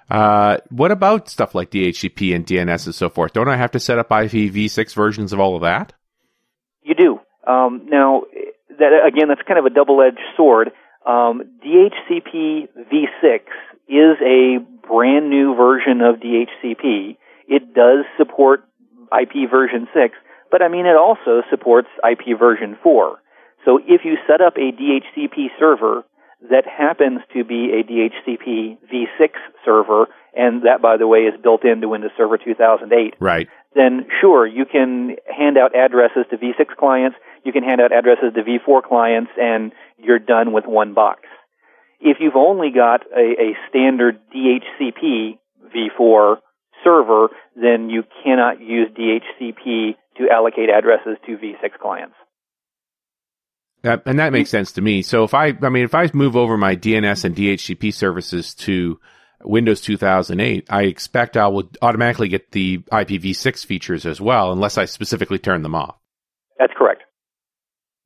Uh, 0.09 0.57
what 0.69 0.91
about 0.91 1.29
stuff 1.29 1.55
like 1.55 1.71
DHCP 1.71 2.35
and 2.35 2.45
DNS 2.45 2.85
and 2.85 2.95
so 2.95 3.09
forth? 3.09 3.33
Don't 3.33 3.47
I 3.47 3.55
have 3.55 3.71
to 3.71 3.79
set 3.79 3.99
up 3.99 4.09
IPv6 4.09 4.93
versions 4.93 5.33
of 5.33 5.39
all 5.39 5.55
of 5.55 5.61
that? 5.61 5.93
You 6.83 6.95
do. 6.95 7.19
Um, 7.47 7.87
now, 7.89 8.23
that 8.79 9.05
again, 9.07 9.29
that's 9.29 9.41
kind 9.47 9.59
of 9.59 9.65
a 9.65 9.69
double-edged 9.69 10.19
sword. 10.35 10.71
Um, 11.05 11.43
DHCP 11.65 12.69
v6 12.91 13.39
is 13.87 14.17
a 14.21 14.57
brand 14.87 15.29
new 15.29 15.55
version 15.55 16.01
of 16.01 16.17
DHCP. 16.17 17.17
It 17.47 17.73
does 17.73 18.05
support 18.17 18.63
IP 19.11 19.49
version 19.49 19.87
6, 19.93 20.15
but 20.51 20.61
I 20.61 20.69
mean, 20.69 20.85
it 20.85 20.95
also 20.95 21.41
supports 21.49 21.89
IP 22.09 22.37
version 22.37 22.77
4. 22.81 23.19
So 23.65 23.79
if 23.87 24.01
you 24.03 24.17
set 24.27 24.41
up 24.41 24.55
a 24.57 24.71
DHCP 24.71 25.47
server 25.59 26.03
that 26.49 26.65
happens 26.67 27.21
to 27.33 27.43
be 27.45 27.71
a 27.71 27.83
DHCP 27.83 28.77
v6 28.91 29.29
server, 29.63 30.07
and 30.35 30.63
that, 30.63 30.81
by 30.81 30.97
the 30.97 31.07
way, 31.07 31.19
is 31.19 31.39
built 31.41 31.63
into 31.63 31.87
Windows 31.87 32.11
Server 32.17 32.37
2008, 32.37 33.13
Right. 33.19 33.47
then 33.75 34.05
sure, 34.19 34.45
you 34.45 34.65
can 34.65 35.15
hand 35.33 35.57
out 35.57 35.75
addresses 35.75 36.25
to 36.31 36.37
V6 36.37 36.75
clients. 36.77 37.15
you 37.45 37.51
can 37.53 37.63
hand 37.63 37.79
out 37.81 37.91
addresses 37.91 38.33
to 38.35 38.41
v4 38.43 38.81
clients 38.83 39.31
and 39.39 39.71
you're 39.97 40.19
done 40.19 40.51
with 40.53 40.65
one 40.65 40.93
box. 40.93 41.21
If 41.99 42.17
you've 42.19 42.35
only 42.35 42.71
got 42.71 43.01
a, 43.15 43.35
a 43.47 43.57
standard 43.69 44.19
DHCP 44.35 45.37
v4 45.75 46.37
server, 46.83 47.29
then 47.55 47.89
you 47.89 48.03
cannot 48.23 48.59
use 48.61 48.89
DHCP 48.91 49.95
to 50.17 50.29
allocate 50.29 50.69
addresses 50.69 51.17
to 51.25 51.37
v6 51.37 51.71
clients. 51.81 52.15
And 53.83 54.19
that 54.19 54.31
makes 54.31 54.49
sense 54.49 54.73
to 54.73 54.81
me. 54.81 55.01
So 55.01 55.23
if 55.23 55.33
I, 55.33 55.47
I 55.61 55.69
mean, 55.69 55.83
if 55.83 55.93
I 55.93 56.09
move 56.13 56.35
over 56.35 56.57
my 56.57 56.75
DNS 56.75 57.25
and 57.25 57.35
DHCP 57.35 57.93
services 57.93 58.53
to 58.55 58.99
Windows 59.43 59.81
2008, 59.81 60.67
I 60.69 60.83
expect 60.83 61.35
I 61.35 61.47
will 61.47 61.69
automatically 61.81 62.29
get 62.29 62.51
the 62.51 62.77
IPv6 62.77 63.65
features 63.65 64.05
as 64.05 64.21
well, 64.21 64.51
unless 64.51 64.77
I 64.77 64.85
specifically 64.85 65.39
turn 65.39 65.63
them 65.63 65.75
off. 65.75 65.97
That's 66.57 66.73
correct. 66.77 67.03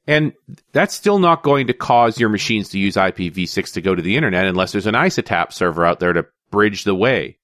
And 0.08 0.34
that's 0.72 0.96
still 0.96 1.20
not 1.20 1.44
going 1.44 1.68
to 1.68 1.74
cause 1.74 2.20
your 2.20 2.30
machines 2.30 2.70
to 2.70 2.80
use 2.80 2.96
IPv6 2.96 3.74
to 3.74 3.82
go 3.82 3.94
to 3.94 4.02
the 4.02 4.16
internet 4.16 4.46
unless 4.46 4.72
there's 4.72 4.88
an 4.88 4.96
ISATAP 4.96 5.52
server 5.52 5.86
out 5.86 6.00
there 6.00 6.14
to 6.14 6.26
bridge 6.50 6.86
the 6.86 6.96
way. 6.96 7.38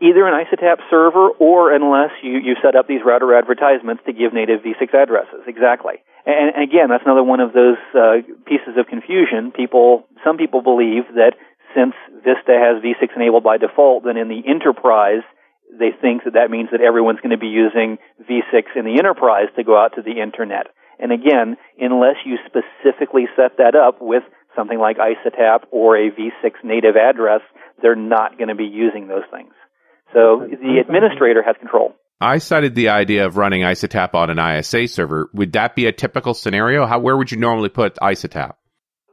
Either 0.00 0.26
an 0.26 0.34
ISATAP 0.34 0.78
server 0.90 1.28
or 1.38 1.72
unless 1.72 2.10
you, 2.22 2.38
you 2.38 2.56
set 2.62 2.74
up 2.74 2.88
these 2.88 3.00
router 3.04 3.36
advertisements 3.36 4.02
to 4.06 4.12
give 4.12 4.32
native 4.32 4.60
v6 4.60 4.94
addresses. 4.94 5.46
Exactly. 5.46 6.02
And, 6.24 6.54
and 6.54 6.62
again, 6.62 6.88
that's 6.90 7.04
another 7.04 7.22
one 7.22 7.40
of 7.40 7.52
those 7.52 7.78
uh, 7.94 8.22
pieces 8.46 8.74
of 8.76 8.86
confusion. 8.86 9.52
People, 9.54 10.06
some 10.24 10.36
people 10.36 10.62
believe 10.62 11.06
that 11.14 11.38
since 11.74 11.94
Vista 12.24 12.58
has 12.58 12.82
v6 12.82 13.14
enabled 13.14 13.44
by 13.44 13.58
default, 13.58 14.04
then 14.04 14.16
in 14.16 14.28
the 14.28 14.42
enterprise, 14.48 15.22
they 15.70 15.90
think 15.90 16.24
that 16.24 16.34
that 16.34 16.50
means 16.50 16.70
that 16.72 16.80
everyone's 16.80 17.20
going 17.20 17.36
to 17.36 17.38
be 17.38 17.52
using 17.52 17.98
v6 18.26 18.74
in 18.74 18.84
the 18.84 18.98
enterprise 18.98 19.48
to 19.56 19.64
go 19.64 19.76
out 19.76 19.94
to 19.94 20.02
the 20.02 20.22
internet. 20.22 20.68
And 20.98 21.12
again, 21.12 21.56
unless 21.78 22.16
you 22.24 22.38
specifically 22.46 23.28
set 23.36 23.58
that 23.58 23.74
up 23.76 24.00
with 24.00 24.22
something 24.56 24.78
like 24.78 24.96
ISATAP 24.96 25.68
or 25.70 25.96
a 25.96 26.10
v6 26.10 26.64
native 26.64 26.96
address, 26.96 27.42
they're 27.82 27.94
not 27.94 28.38
going 28.38 28.48
to 28.48 28.54
be 28.54 28.64
using 28.64 29.06
those 29.06 29.28
things. 29.30 29.52
So 30.12 30.46
the 30.48 30.78
administrator 30.80 31.42
has 31.42 31.56
control. 31.58 31.94
I 32.20 32.38
cited 32.38 32.74
the 32.74 32.88
idea 32.88 33.26
of 33.26 33.36
running 33.36 33.62
ISATAP 33.62 34.14
on 34.14 34.30
an 34.30 34.38
ISA 34.38 34.88
server. 34.88 35.28
Would 35.34 35.52
that 35.52 35.76
be 35.76 35.86
a 35.86 35.92
typical 35.92 36.32
scenario? 36.32 36.86
How 36.86 36.98
where 36.98 37.16
would 37.16 37.30
you 37.30 37.36
normally 37.36 37.68
put 37.68 37.96
ISATAP? 37.96 38.54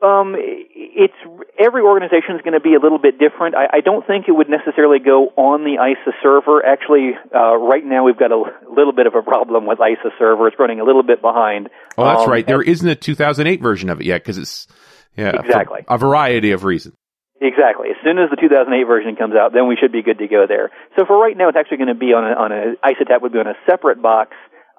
Um, 0.02 0.36
it's 0.38 1.14
every 1.60 1.82
organization 1.82 2.36
is 2.36 2.42
going 2.42 2.54
to 2.54 2.60
be 2.60 2.76
a 2.76 2.80
little 2.80 3.00
bit 3.00 3.20
different. 3.20 3.56
I, 3.56 3.78
I 3.78 3.80
don't 3.82 4.06
think 4.06 4.26
it 4.28 4.32
would 4.32 4.50
necessarily 4.50 5.00
go 5.00 5.34
on 5.36 5.64
the 5.64 5.82
ISA 5.82 6.16
server. 6.22 6.66
Actually, 6.66 7.12
uh, 7.34 7.56
right 7.58 7.84
now 7.84 8.04
we've 8.06 8.18
got 8.18 8.32
a 8.32 8.44
little 8.70 8.94
bit 8.94 9.08
of 9.08 9.16
a 9.16 9.22
problem 9.22 9.66
with 9.66 9.80
ISA 9.80 10.12
server. 10.18 10.48
It's 10.48 10.58
running 10.60 10.80
a 10.80 10.84
little 10.84 11.04
bit 11.04 11.22
behind. 11.22 11.70
Oh, 11.98 12.06
that's 12.06 12.24
um, 12.24 12.30
right. 12.30 12.46
There 12.46 12.62
isn't 12.62 12.88
a 12.88 12.96
2008 12.96 13.62
version 13.62 13.90
of 13.90 14.02
it 14.02 14.06
yet 14.06 14.22
because 14.22 14.38
it's 14.38 14.68
yeah, 15.18 15.40
exactly 15.40 15.82
a 15.88 15.98
variety 15.98 16.52
of 16.52 16.64
reasons. 16.64 16.96
Exactly. 17.44 17.90
As 17.90 17.98
soon 18.06 18.18
as 18.20 18.30
the 18.30 18.38
2008 18.40 18.88
version 18.88 19.18
comes 19.18 19.36
out, 19.36 19.52
then 19.52 19.68
we 19.68 19.76
should 19.76 19.92
be 19.92 20.02
good 20.02 20.18
to 20.20 20.28
go 20.30 20.46
there. 20.48 20.72
So 20.98 21.06
for 21.06 21.20
right 21.20 21.36
now, 21.36 21.50
it's 21.50 21.58
actually 21.58 21.78
going 21.78 21.90
to 21.90 21.96
be 21.96 22.14
on 22.14 22.24
a, 22.24 22.34
on 22.40 22.52
a 22.54 22.76
ISATAP 22.80 23.22
would 23.22 23.34
be 23.34 23.40
on 23.40 23.48
a 23.48 23.56
separate 23.70 24.02
box, 24.02 24.32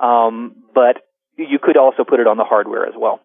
um, 0.02 0.64
but 0.74 1.04
you 1.36 1.58
could 1.60 1.76
also 1.76 2.04
put 2.04 2.20
it 2.20 2.26
on 2.26 2.38
the 2.38 2.44
hardware 2.44 2.86
as 2.86 2.94
well. 2.96 3.20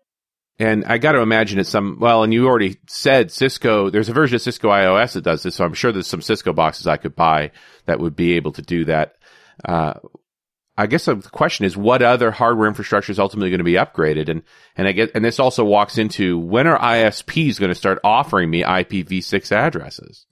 And 0.60 0.84
I 0.84 0.97
got 0.97 1.13
to 1.13 1.21
imagine 1.21 1.58
it's 1.58 1.69
some, 1.69 1.99
well, 2.02 2.23
and 2.23 2.34
you 2.34 2.47
already 2.47 2.80
said 2.88 3.32
Cisco, 3.32 3.89
there's 3.89 4.10
a 4.10 4.13
version 4.13 4.36
of 4.36 4.41
Cisco 4.41 4.67
IOS 4.67 5.13
that 5.13 5.23
does 5.23 5.41
this, 5.41 5.56
so 5.56 5.63
I'm 5.63 5.73
sure 5.73 5.93
there's 5.93 6.08
some 6.08 6.21
Cisco 6.21 6.52
boxes 6.52 6.86
I 6.86 6.97
could 6.97 7.15
buy 7.15 7.52
that 7.86 8.02
would 8.02 8.17
be 8.17 8.34
able 8.34 8.52
to 8.52 8.62
do 8.62 8.84
that. 8.86 9.15
Uh, 9.63 9.93
I 10.80 10.88
guess 10.88 11.06
the 11.06 11.18
question 11.18 11.65
is 11.65 11.76
what 11.76 12.02
other 12.02 12.32
hardware 12.32 12.70
infrastructure 12.70 13.12
is 13.12 13.20
ultimately 13.20 13.50
going 13.50 13.58
to 13.58 13.65
be 13.65 13.74
upgraded? 13.74 14.30
And, 14.30 14.44
and 14.78 14.88
I 14.88 14.94
get, 14.94 15.12
and 15.13 15.26
this 15.26 15.38
also 15.38 15.65
walks 15.65 15.98
into 15.98 16.39
when 16.39 16.68
are 16.68 16.80
ISPs 16.80 17.60
going 17.60 17.68
to 17.68 17.76
start 17.76 18.00
offering 18.02 18.50
me 18.50 18.63
IPv6 18.63 19.52
addresses? 19.52 20.26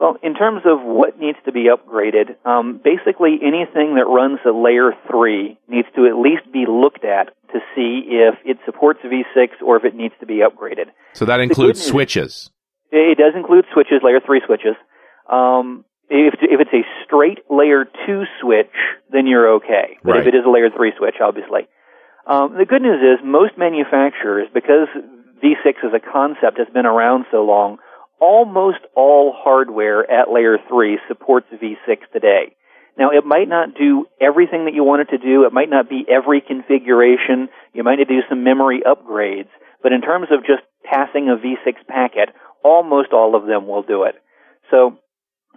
Well, 0.00 0.16
in 0.24 0.34
terms 0.34 0.62
of 0.66 0.80
what 0.82 1.20
needs 1.20 1.38
to 1.44 1.52
be 1.52 1.68
upgraded, 1.70 2.34
um, 2.44 2.80
basically 2.82 3.38
anything 3.40 3.94
that 3.94 4.06
runs 4.08 4.40
at 4.44 4.56
layer 4.56 4.90
3 5.08 5.56
needs 5.68 5.86
to 5.94 6.06
at 6.06 6.18
least 6.18 6.52
be 6.52 6.64
looked 6.68 7.04
at 7.04 7.28
to 7.52 7.60
see 7.76 8.02
if 8.08 8.34
it 8.44 8.58
supports 8.66 8.98
V6 9.04 9.62
or 9.64 9.76
if 9.76 9.84
it 9.84 9.94
needs 9.94 10.14
to 10.18 10.26
be 10.26 10.42
upgraded. 10.42 10.86
So 11.12 11.26
that 11.26 11.38
includes 11.38 11.80
switches? 11.80 12.50
It 12.90 13.18
does 13.18 13.34
include 13.36 13.66
switches, 13.72 14.00
layer 14.02 14.18
3 14.18 14.40
switches. 14.44 14.74
Um, 15.30 15.84
if, 16.08 16.34
if 16.40 16.60
it's 16.60 16.74
a 16.74 16.84
straight 17.04 17.38
layer 17.50 17.84
2 17.84 18.24
switch, 18.40 18.74
then 19.10 19.26
you're 19.26 19.54
okay. 19.56 19.98
But 20.02 20.12
right. 20.12 20.20
if 20.20 20.26
it 20.26 20.36
is 20.36 20.44
a 20.46 20.50
layer 20.50 20.70
3 20.70 20.92
switch, 20.98 21.16
obviously. 21.20 21.68
Um, 22.26 22.56
the 22.56 22.64
good 22.64 22.82
news 22.82 23.00
is 23.02 23.24
most 23.24 23.58
manufacturers, 23.58 24.48
because 24.52 24.88
V6 25.42 25.84
as 25.84 25.92
a 25.92 26.00
concept 26.00 26.58
has 26.58 26.68
been 26.72 26.86
around 26.86 27.26
so 27.30 27.44
long, 27.44 27.78
almost 28.20 28.78
all 28.94 29.34
hardware 29.36 30.08
at 30.10 30.30
layer 30.30 30.58
3 30.68 30.98
supports 31.08 31.46
V6 31.52 31.98
today. 32.12 32.56
Now, 32.96 33.10
it 33.10 33.26
might 33.26 33.48
not 33.48 33.74
do 33.74 34.06
everything 34.20 34.66
that 34.66 34.74
you 34.74 34.84
want 34.84 35.02
it 35.02 35.16
to 35.16 35.18
do. 35.18 35.44
It 35.44 35.52
might 35.52 35.68
not 35.68 35.88
be 35.88 36.06
every 36.08 36.40
configuration. 36.40 37.48
You 37.72 37.82
might 37.82 37.96
need 37.96 38.08
to 38.08 38.20
do 38.20 38.28
some 38.28 38.44
memory 38.44 38.82
upgrades. 38.86 39.50
But 39.82 39.92
in 39.92 40.00
terms 40.00 40.28
of 40.30 40.46
just 40.46 40.62
passing 40.84 41.28
a 41.28 41.36
V6 41.36 41.86
packet, 41.88 42.30
almost 42.62 43.12
all 43.12 43.34
of 43.34 43.46
them 43.46 43.66
will 43.66 43.82
do 43.82 44.04
it. 44.04 44.14
So, 44.70 44.96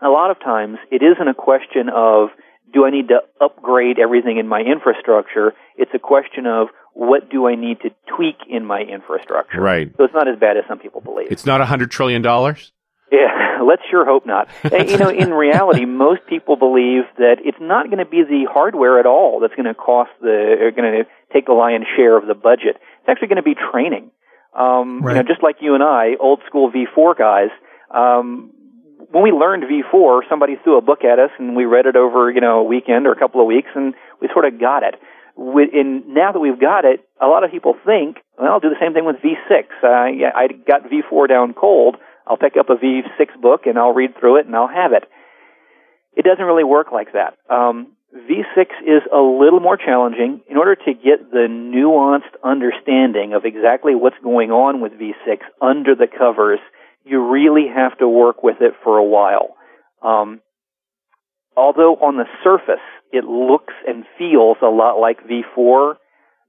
a 0.02 0.10
lot 0.10 0.32
of 0.32 0.40
times, 0.40 0.78
it 0.92 1.02
isn't 1.02 1.28
a 1.28 1.34
question 1.34 1.90
of, 1.94 2.30
do 2.74 2.86
I 2.86 2.92
need 2.92 3.08
to 3.10 3.20
upgrade 3.40 3.98
everything 4.00 4.38
in 4.38 4.48
my 4.48 4.62
infrastructure? 4.62 5.54
It's 5.78 5.92
a 5.94 6.00
question 6.00 6.46
of, 6.46 6.68
what 6.94 7.30
do 7.30 7.48
I 7.48 7.56
need 7.56 7.80
to 7.82 7.90
tweak 8.16 8.38
in 8.50 8.66
my 8.66 8.82
infrastructure? 8.82 9.62
Right. 9.62 9.92
So 9.98 10.04
it's 10.04 10.14
not 10.14 10.28
as 10.28 10.40
bad 10.40 10.58
as 10.58 10.64
some 10.68 10.80
people 10.80 11.02
believe. 11.02 11.28
It's 11.32 11.46
not 11.46 11.62
a 11.62 11.66
hundred 11.66 11.92
trillion 11.92 12.22
dollars? 12.22 12.72
Yeah, 13.12 13.60
let's 13.68 13.84
sure 13.90 14.06
hope 14.06 14.26
not. 14.26 14.50
you 14.64 14.98
know, 14.98 15.10
in 15.10 15.32
reality, 15.32 15.86
most 15.86 16.22
people 16.28 16.56
believe 16.56 17.04
that 17.18 17.38
it's 17.46 17.58
not 17.62 17.86
going 17.86 18.00
to 18.00 18.10
be 18.10 18.24
the 18.24 18.48
hardware 18.52 19.00
at 19.00 19.06
all 19.06 19.40
that's 19.40 19.54
going 19.54 19.68
to 19.68 19.76
cost 19.76 20.10
the, 20.22 20.58
or 20.60 20.72
going 20.72 20.92
to 20.92 21.06
take 21.32 21.46
the 21.46 21.54
lion's 21.54 21.86
share 21.96 22.18
of 22.18 22.28
the 22.28 22.34
budget. 22.34 22.78
It's 22.78 23.10
actually 23.10 23.28
going 23.28 23.44
to 23.44 23.44
be 23.44 23.56
training. 23.56 24.12
Um, 24.58 25.02
right. 25.02 25.16
You 25.16 25.22
know, 25.22 25.28
just 25.28 25.44
like 25.44 25.58
you 25.62 25.76
and 25.76 25.84
I, 25.84 26.16
old 26.20 26.42
school 26.48 26.72
V4 26.72 27.18
guys, 27.18 27.50
um, 27.94 28.52
when 29.12 29.24
we 29.24 29.32
learned 29.32 29.64
V4, 29.64 30.22
somebody 30.30 30.56
threw 30.64 30.78
a 30.78 30.82
book 30.82 31.04
at 31.04 31.20
us 31.20 31.32
and 31.40 31.56
we 31.56 31.66
read 31.66 31.86
it 31.86 31.96
over, 31.96 32.30
you 32.32 32.42
know, 32.42 32.60
a 32.60 32.64
weekend 32.64 33.08
or 33.08 33.12
a 33.12 33.20
couple 33.20 33.42
of 33.42 33.48
weeks 33.48 33.70
and 33.76 33.94
we 34.22 34.30
sort 34.34 34.46
of 34.46 34.60
got 34.60 34.84
it 34.84 34.96
in, 35.38 36.04
now 36.08 36.32
that 36.32 36.40
we've 36.40 36.60
got 36.60 36.86
it, 36.86 37.08
a 37.22 37.28
lot 37.28 37.44
of 37.44 37.52
people 37.52 37.76
think, 37.86 38.18
well, 38.38 38.54
I'll 38.54 38.60
do 38.60 38.70
the 38.70 38.82
same 38.82 38.94
thing 38.94 39.06
with 39.06 39.18
V6. 39.18 39.66
Uh, 39.84 39.88
I 40.36 40.48
got 40.68 40.90
V4 40.90 41.30
down 41.30 41.54
cold. 41.54 41.98
I'll 42.26 42.38
pick 42.38 42.58
up 42.60 42.70
a 42.70 42.76
V6 42.76 43.42
book 43.42 43.62
and 43.66 43.78
I'll 43.78 43.94
read 43.94 44.18
through 44.20 44.40
it 44.40 44.48
and 44.48 44.56
I'll 44.56 44.68
have 44.68 44.92
it. 44.94 45.04
It 46.16 46.26
doesn't 46.26 46.44
really 46.44 46.64
work 46.64 46.88
like 46.92 47.14
that. 47.14 47.38
Um, 47.54 47.94
V6 48.16 48.66
is 48.82 49.04
a 49.14 49.22
little 49.22 49.60
more 49.60 49.78
challenging. 49.78 50.42
In 50.50 50.58
order 50.58 50.76
to 50.76 50.94
get 50.94 51.30
the 51.32 51.48
nuanced 51.48 52.34
understanding 52.44 53.34
of 53.34 53.46
exactly 53.46 53.94
what's 53.94 54.18
going 54.24 54.50
on 54.50 54.82
with 54.82 54.94
V6 54.94 55.40
under 55.62 55.94
the 55.94 56.08
covers, 56.08 56.60
you 57.08 57.32
really 57.32 57.66
have 57.74 57.98
to 58.00 58.08
work 58.08 58.44
with 58.44 58.58
it 58.62 58.74
for 58.84 58.98
a 58.98 59.04
while. 59.04 59.56
Um, 60.02 60.42
although 61.56 61.96
on 61.96 62.18
the 62.18 62.26
surface 62.44 62.84
it 63.12 63.24
looks 63.24 63.74
and 63.88 64.06
feels 64.18 64.58
a 64.62 64.68
lot 64.68 65.00
like 65.00 65.20
V4, 65.28 65.96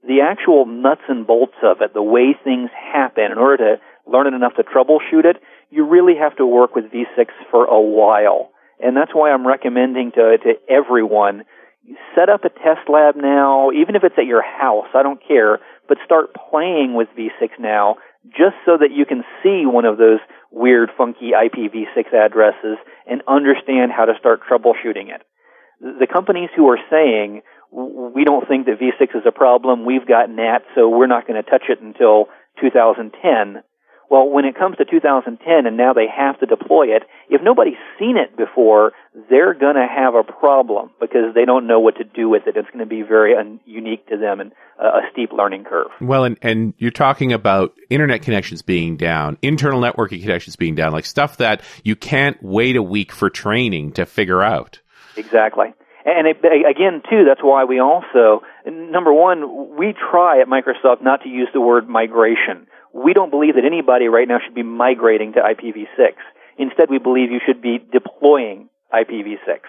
the 0.07 0.21
actual 0.21 0.65
nuts 0.65 1.01
and 1.07 1.25
bolts 1.25 1.57
of 1.63 1.77
it, 1.81 1.93
the 1.93 2.03
way 2.03 2.35
things 2.43 2.69
happen, 2.73 3.31
in 3.31 3.37
order 3.37 3.75
to 3.75 3.81
learn 4.11 4.27
it 4.27 4.33
enough 4.33 4.55
to 4.55 4.63
troubleshoot 4.63 5.25
it, 5.25 5.37
you 5.69 5.85
really 5.85 6.15
have 6.15 6.35
to 6.37 6.45
work 6.45 6.75
with 6.75 6.85
V6 6.85 7.27
for 7.51 7.65
a 7.65 7.81
while. 7.81 8.49
And 8.79 8.95
that's 8.95 9.11
why 9.13 9.31
I'm 9.31 9.45
recommending 9.45 10.11
to, 10.13 10.37
to 10.37 10.53
everyone, 10.69 11.43
set 12.15 12.29
up 12.29 12.45
a 12.45 12.49
test 12.49 12.87
lab 12.87 13.15
now, 13.15 13.71
even 13.71 13.95
if 13.95 14.03
it's 14.03 14.15
at 14.17 14.25
your 14.25 14.41
house, 14.41 14.87
I 14.93 15.03
don't 15.03 15.19
care, 15.25 15.59
but 15.87 15.97
start 16.05 16.29
playing 16.49 16.93
with 16.93 17.07
V6 17.17 17.59
now, 17.59 17.97
just 18.27 18.55
so 18.65 18.77
that 18.77 18.91
you 18.91 19.05
can 19.05 19.23
see 19.41 19.65
one 19.65 19.85
of 19.85 19.97
those 19.97 20.19
weird, 20.51 20.89
funky 20.97 21.31
IPv6 21.31 22.13
addresses 22.13 22.77
and 23.07 23.21
understand 23.27 23.91
how 23.95 24.05
to 24.05 24.13
start 24.19 24.41
troubleshooting 24.49 25.13
it 25.13 25.23
the 25.79 26.07
companies 26.11 26.49
who 26.55 26.67
are 26.69 26.79
saying 26.89 27.41
we 27.71 28.23
don't 28.23 28.47
think 28.47 28.65
that 28.65 28.79
V6 28.79 29.15
is 29.15 29.23
a 29.25 29.31
problem, 29.31 29.85
we've 29.85 30.07
got 30.07 30.29
NAT, 30.29 30.63
so 30.75 30.89
we're 30.89 31.07
not 31.07 31.27
going 31.27 31.41
to 31.41 31.49
touch 31.49 31.63
it 31.69 31.79
until 31.81 32.25
2010. 32.59 33.63
Well, 34.09 34.27
when 34.27 34.45
it 34.45 34.57
comes 34.57 34.77
to 34.77 34.85
2010 34.85 35.65
and 35.67 35.77
now 35.77 35.93
they 35.93 36.07
have 36.07 36.39
to 36.39 36.45
deploy 36.45 36.95
it, 36.95 37.03
if 37.29 37.41
nobody's 37.43 37.77
seen 37.99 38.17
it 38.17 38.35
before, 38.35 38.93
they're 39.29 39.53
going 39.53 39.75
to 39.75 39.87
have 39.87 40.15
a 40.15 40.23
problem 40.23 40.89
because 40.99 41.35
they 41.35 41.45
don't 41.45 41.67
know 41.67 41.79
what 41.79 41.97
to 41.97 42.03
do 42.03 42.27
with 42.27 42.47
it. 42.47 42.57
It's 42.57 42.67
going 42.69 42.79
to 42.79 42.87
be 42.87 43.03
very 43.03 43.35
un- 43.35 43.59
unique 43.65 44.07
to 44.07 44.17
them 44.17 44.39
and 44.39 44.51
uh, 44.81 44.87
a 44.87 45.01
steep 45.11 45.31
learning 45.31 45.65
curve. 45.65 45.89
Well, 46.01 46.23
and, 46.23 46.37
and 46.41 46.73
you're 46.79 46.89
talking 46.89 47.33
about 47.33 47.75
internet 47.89 48.23
connections 48.23 48.63
being 48.63 48.97
down, 48.97 49.37
internal 49.43 49.79
networking 49.79 50.21
connections 50.21 50.55
being 50.55 50.73
down, 50.73 50.91
like 50.91 51.05
stuff 51.05 51.37
that 51.37 51.61
you 51.83 51.95
can't 51.95 52.41
wait 52.41 52.75
a 52.75 52.83
week 52.83 53.11
for 53.11 53.29
training 53.29 53.93
to 53.93 54.07
figure 54.07 54.41
out. 54.41 54.79
Exactly. 55.17 55.67
And 56.05 56.27
it, 56.27 56.37
again, 56.37 57.03
too, 57.07 57.25
that's 57.25 57.43
why 57.43 57.65
we 57.65 57.79
also 57.79 58.41
Number 58.69 59.13
one, 59.13 59.77
we 59.77 59.93
try 59.93 60.41
at 60.41 60.47
Microsoft 60.47 61.01
not 61.01 61.23
to 61.23 61.29
use 61.29 61.47
the 61.53 61.61
word 61.61 61.87
migration. 61.87 62.67
We 62.93 63.13
don't 63.13 63.29
believe 63.29 63.55
that 63.55 63.65
anybody 63.65 64.07
right 64.07 64.27
now 64.27 64.39
should 64.43 64.55
be 64.55 64.63
migrating 64.63 65.33
to 65.33 65.39
IPv6. 65.39 66.13
Instead, 66.57 66.89
we 66.89 66.99
believe 66.99 67.31
you 67.31 67.39
should 67.45 67.61
be 67.61 67.77
deploying 67.91 68.69
IPv6. 68.93 69.59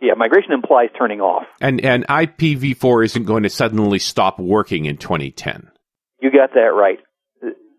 Yeah, 0.00 0.14
migration 0.16 0.52
implies 0.52 0.88
turning 0.98 1.20
off. 1.20 1.44
And 1.60 1.80
and 1.84 2.06
IPv4 2.08 3.04
isn't 3.04 3.24
going 3.24 3.44
to 3.44 3.50
suddenly 3.50 3.98
stop 3.98 4.38
working 4.38 4.84
in 4.86 4.96
2010. 4.96 5.70
You 6.20 6.30
got 6.30 6.54
that 6.54 6.72
right 6.74 6.98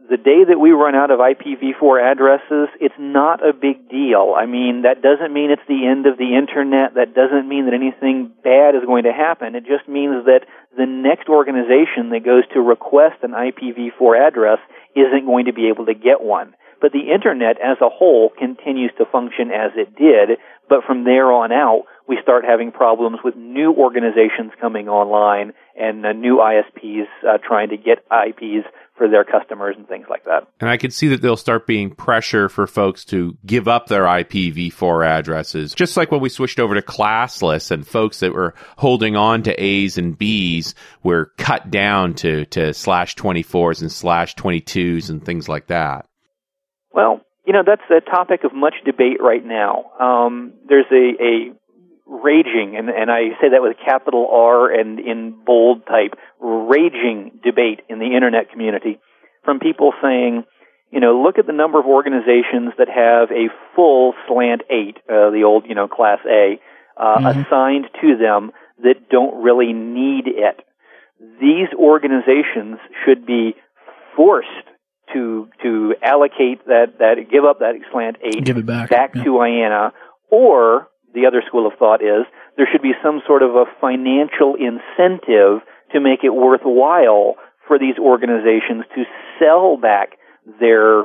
the 0.10 0.18
day 0.18 0.44
that 0.44 0.60
we 0.60 0.72
run 0.72 0.96
out 0.96 1.12
of 1.12 1.20
IPv4 1.20 2.12
addresses, 2.12 2.68
it's 2.82 2.96
not 3.00 3.40
a 3.40 3.54
big 3.54 3.88
deal. 3.90 4.36
I 4.36 4.46
mean, 4.46 4.84
that 4.84 5.02
doesn't 5.02 5.32
mean 5.32 5.50
it's 5.52 5.66
the 5.68 5.88
end 5.88 6.06
of 6.06 6.18
the 6.18 6.36
internet. 6.36 6.96
That 6.96 7.16
doesn't 7.16 7.48
mean 7.48 7.66
that 7.66 7.74
anything 7.74 8.32
bad 8.44 8.76
is 8.76 8.84
going 8.86 9.04
to 9.04 9.14
happen. 9.14 9.56
It 9.56 9.66
just 9.66 9.88
means 9.88 10.26
that 10.26 10.44
the 10.76 10.86
next 10.86 11.30
organization 11.30 12.12
that 12.12 12.26
goes 12.26 12.44
to 12.54 12.60
request 12.60 13.24
an 13.24 13.32
IPv4 13.32 14.28
address 14.28 14.60
isn't 14.96 15.26
going 15.26 15.46
to 15.46 15.54
be 15.54 15.70
able 15.70 15.86
to 15.86 15.96
get 15.96 16.22
one. 16.22 16.54
But 16.84 16.92
the 16.92 17.16
internet 17.16 17.56
as 17.64 17.80
a 17.80 17.88
whole 17.88 18.30
continues 18.38 18.92
to 18.98 19.06
function 19.06 19.52
as 19.56 19.72
it 19.80 19.96
did, 19.96 20.38
but 20.70 20.84
from 20.86 21.04
there 21.04 21.32
on 21.32 21.52
out, 21.52 21.84
we 22.08 22.18
start 22.22 22.44
having 22.46 22.72
problems 22.72 23.20
with 23.24 23.36
new 23.36 23.72
organizations 23.74 24.52
coming 24.60 24.90
online 24.90 25.54
and 25.76 26.06
uh, 26.06 26.12
new 26.12 26.38
ISPs 26.38 27.06
uh, 27.28 27.38
trying 27.46 27.70
to 27.70 27.78
get 27.78 28.06
IPs 28.12 28.68
for 28.98 29.10
their 29.10 29.24
customers 29.24 29.76
and 29.78 29.88
things 29.88 30.06
like 30.10 30.26
that. 30.26 30.48
And 30.60 30.70
I 30.70 30.78
can 30.78 30.92
see 30.92 31.08
that 31.10 31.22
there'll 31.22 31.38
start 31.38 31.66
being 31.66 31.96
pressure 31.96 32.48
for 32.50 32.68
folks 32.68 33.06
to 33.06 33.38
give 33.46 33.68
up 33.68 33.88
their 33.88 34.04
IPv4 34.04 35.06
addresses, 35.06 35.74
just 35.74 35.98
like 35.98 36.12
when 36.12 36.22
we 36.22 36.30
switched 36.30 36.60
over 36.60 36.76
to 36.76 36.82
classless 36.82 37.72
and 37.72 37.88
folks 37.88 38.20
that 38.20 38.34
were 38.34 38.54
holding 38.78 39.16
on 39.16 39.44
to 39.44 39.64
A's 39.64 39.98
and 39.98 40.18
B's 40.18 40.76
were 41.02 41.32
cut 41.38 41.72
down 41.72 42.14
to, 42.16 42.46
to 42.48 42.74
slash 42.74 43.16
24s 43.16 43.82
and 43.82 43.92
slash 43.92 44.36
22s 44.36 45.10
and 45.10 45.26
things 45.26 45.50
like 45.50 45.68
that. 45.68 46.08
Well, 46.92 47.22
you 47.46 47.54
know, 47.54 47.64
that's 47.66 47.84
a 47.90 48.02
topic 48.02 48.44
of 48.44 48.54
much 48.54 48.76
debate 48.86 49.18
right 49.20 49.44
now. 49.44 49.92
Um, 50.00 50.54
there's 50.68 50.86
a, 50.92 51.12
a 51.22 51.54
raging, 52.06 52.76
and, 52.78 52.90
and 52.90 53.12
I 53.12 53.36
say 53.42 53.50
that 53.52 53.62
with 53.62 53.76
a 53.78 53.86
capital 53.86 54.28
R 54.32 54.72
and 54.72 55.00
in 55.00 55.36
bold 55.46 55.86
type, 55.86 56.18
raging 56.40 57.40
debate 57.44 57.82
in 57.90 58.00
the 58.00 58.16
internet 58.16 58.50
community 58.52 59.00
from 59.44 59.60
people 59.60 59.94
saying, 60.02 60.44
you 60.92 61.00
know, 61.00 61.22
look 61.22 61.38
at 61.38 61.48
the 61.48 61.54
number 61.54 61.80
of 61.80 61.86
organizations 61.86 62.72
that 62.78 62.88
have 62.88 63.32
a 63.32 63.50
full 63.76 64.14
slant 64.28 64.62
8, 64.70 64.98
uh, 65.10 65.32
the 65.32 65.44
old, 65.46 65.66
you 65.68 65.76
know, 65.76 65.88
class 65.88 66.20
A, 66.26 66.60
uh, 66.96 67.18
mm-hmm. 67.18 67.40
assigned 67.42 67.86
to 68.00 68.16
them 68.16 68.52
that 68.84 69.10
don't 69.10 69.44
really 69.44 69.74
need 69.74 70.28
it. 70.28 70.62
These 71.42 71.70
organizations 71.78 72.78
should 73.04 73.26
be 73.26 73.56
forced 74.16 74.48
to 75.14 75.50
to 75.62 75.83
allocate 76.04 76.66
that 76.66 77.00
that 77.00 77.16
give 77.32 77.46
up 77.46 77.60
that 77.60 77.76
slant 77.92 78.18
eight 78.24 78.44
give 78.44 78.58
it 78.58 78.66
back, 78.66 78.90
back 78.90 79.16
yeah. 79.16 79.24
to 79.24 79.30
IANA, 79.30 79.92
or 80.30 80.88
the 81.14 81.26
other 81.26 81.42
school 81.48 81.68
of 81.68 81.74
thought 81.78 82.02
is 82.02 82.26
there 82.58 82.68
should 82.72 82.82
be 82.82 82.94
some 83.04 83.22
sort 83.26 83.42
of 83.42 83.56
a 83.56 83.66
financial 83.80 84.56
incentive 84.56 85.62
to 85.92 86.00
make 86.00 86.24
it 86.24 86.34
worthwhile 86.34 87.36
for 87.68 87.80
these 87.80 87.98
organizations 87.98 88.84
to 88.96 89.04
sell 89.40 89.78
back 89.78 90.18
their 90.60 91.04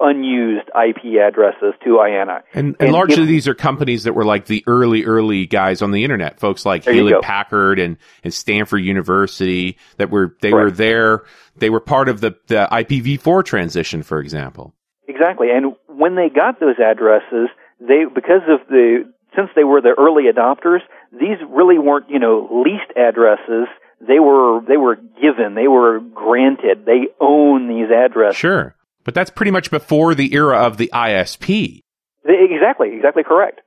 unused 0.00 0.68
IP 0.68 1.20
addresses 1.20 1.74
to 1.84 1.90
IANA. 1.98 2.42
And, 2.52 2.66
and, 2.66 2.76
and 2.80 2.92
largely 2.92 3.26
these 3.26 3.48
are 3.48 3.54
companies 3.54 4.04
that 4.04 4.14
were 4.14 4.24
like 4.24 4.46
the 4.46 4.64
early, 4.66 5.04
early 5.04 5.46
guys 5.46 5.82
on 5.82 5.90
the 5.90 6.04
internet, 6.04 6.40
folks 6.40 6.64
like 6.64 6.84
Hewlett 6.84 7.22
Packard 7.22 7.78
and, 7.78 7.96
and 8.22 8.32
Stanford 8.32 8.82
University 8.82 9.78
that 9.96 10.10
were, 10.10 10.36
they 10.40 10.50
Correct. 10.50 10.64
were 10.64 10.70
there, 10.70 11.22
they 11.56 11.70
were 11.70 11.80
part 11.80 12.08
of 12.08 12.20
the, 12.20 12.36
the 12.46 12.68
IPv4 12.70 13.44
transition, 13.44 14.02
for 14.02 14.20
example. 14.20 14.74
Exactly. 15.06 15.48
And 15.50 15.74
when 15.86 16.16
they 16.16 16.28
got 16.28 16.60
those 16.60 16.76
addresses, 16.78 17.48
they, 17.80 18.04
because 18.12 18.42
of 18.48 18.66
the, 18.68 19.12
since 19.36 19.50
they 19.54 19.64
were 19.64 19.80
the 19.80 19.94
early 19.98 20.24
adopters, 20.32 20.80
these 21.12 21.38
really 21.48 21.78
weren't, 21.78 22.08
you 22.08 22.18
know, 22.18 22.48
leased 22.64 22.96
addresses. 22.96 23.68
They 24.00 24.18
were, 24.18 24.60
they 24.66 24.76
were 24.76 24.96
given, 24.96 25.54
they 25.54 25.68
were 25.68 26.00
granted, 26.00 26.84
they 26.84 27.08
own 27.20 27.68
these 27.68 27.90
addresses. 27.90 28.36
Sure. 28.36 28.73
But 29.04 29.14
that's 29.14 29.30
pretty 29.30 29.50
much 29.50 29.70
before 29.70 30.14
the 30.14 30.34
era 30.34 30.56
of 30.58 30.76
the 30.76 30.90
ISP. 30.92 31.80
Exactly, 32.24 32.96
exactly 32.96 33.22
correct. 33.22 33.60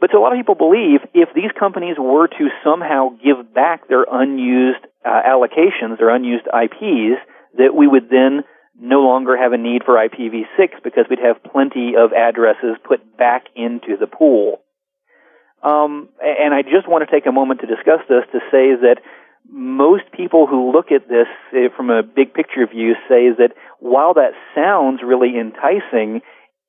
But 0.00 0.10
so 0.10 0.18
a 0.18 0.22
lot 0.22 0.32
of 0.32 0.38
people 0.38 0.56
believe 0.56 1.00
if 1.14 1.28
these 1.32 1.52
companies 1.56 1.94
were 1.96 2.26
to 2.26 2.48
somehow 2.64 3.10
give 3.22 3.54
back 3.54 3.86
their 3.86 4.04
unused 4.10 4.84
uh, 5.06 5.22
allocations, 5.22 5.98
their 5.98 6.10
unused 6.10 6.46
IPs, 6.46 7.22
that 7.56 7.74
we 7.76 7.86
would 7.86 8.10
then 8.10 8.42
no 8.74 9.00
longer 9.00 9.36
have 9.36 9.52
a 9.52 9.58
need 9.58 9.84
for 9.84 9.94
IPv6 9.94 10.82
because 10.82 11.04
we'd 11.08 11.20
have 11.22 11.38
plenty 11.44 11.94
of 11.96 12.12
addresses 12.12 12.74
put 12.82 13.16
back 13.16 13.44
into 13.54 13.96
the 13.96 14.08
pool. 14.08 14.58
Um, 15.62 16.08
and 16.20 16.52
I 16.52 16.62
just 16.62 16.88
want 16.88 17.08
to 17.08 17.10
take 17.14 17.26
a 17.26 17.32
moment 17.32 17.60
to 17.60 17.68
discuss 17.68 18.02
this 18.08 18.26
to 18.32 18.40
say 18.50 18.74
that 18.82 18.96
most 19.48 20.04
people 20.16 20.46
who 20.46 20.72
look 20.72 20.92
at 20.92 21.08
this 21.08 21.28
uh, 21.52 21.74
from 21.76 21.90
a 21.90 22.02
big 22.02 22.34
picture 22.34 22.66
view 22.66 22.94
say 23.08 23.30
that 23.36 23.52
while 23.80 24.14
that 24.14 24.32
sounds 24.54 25.00
really 25.04 25.38
enticing, 25.38 26.22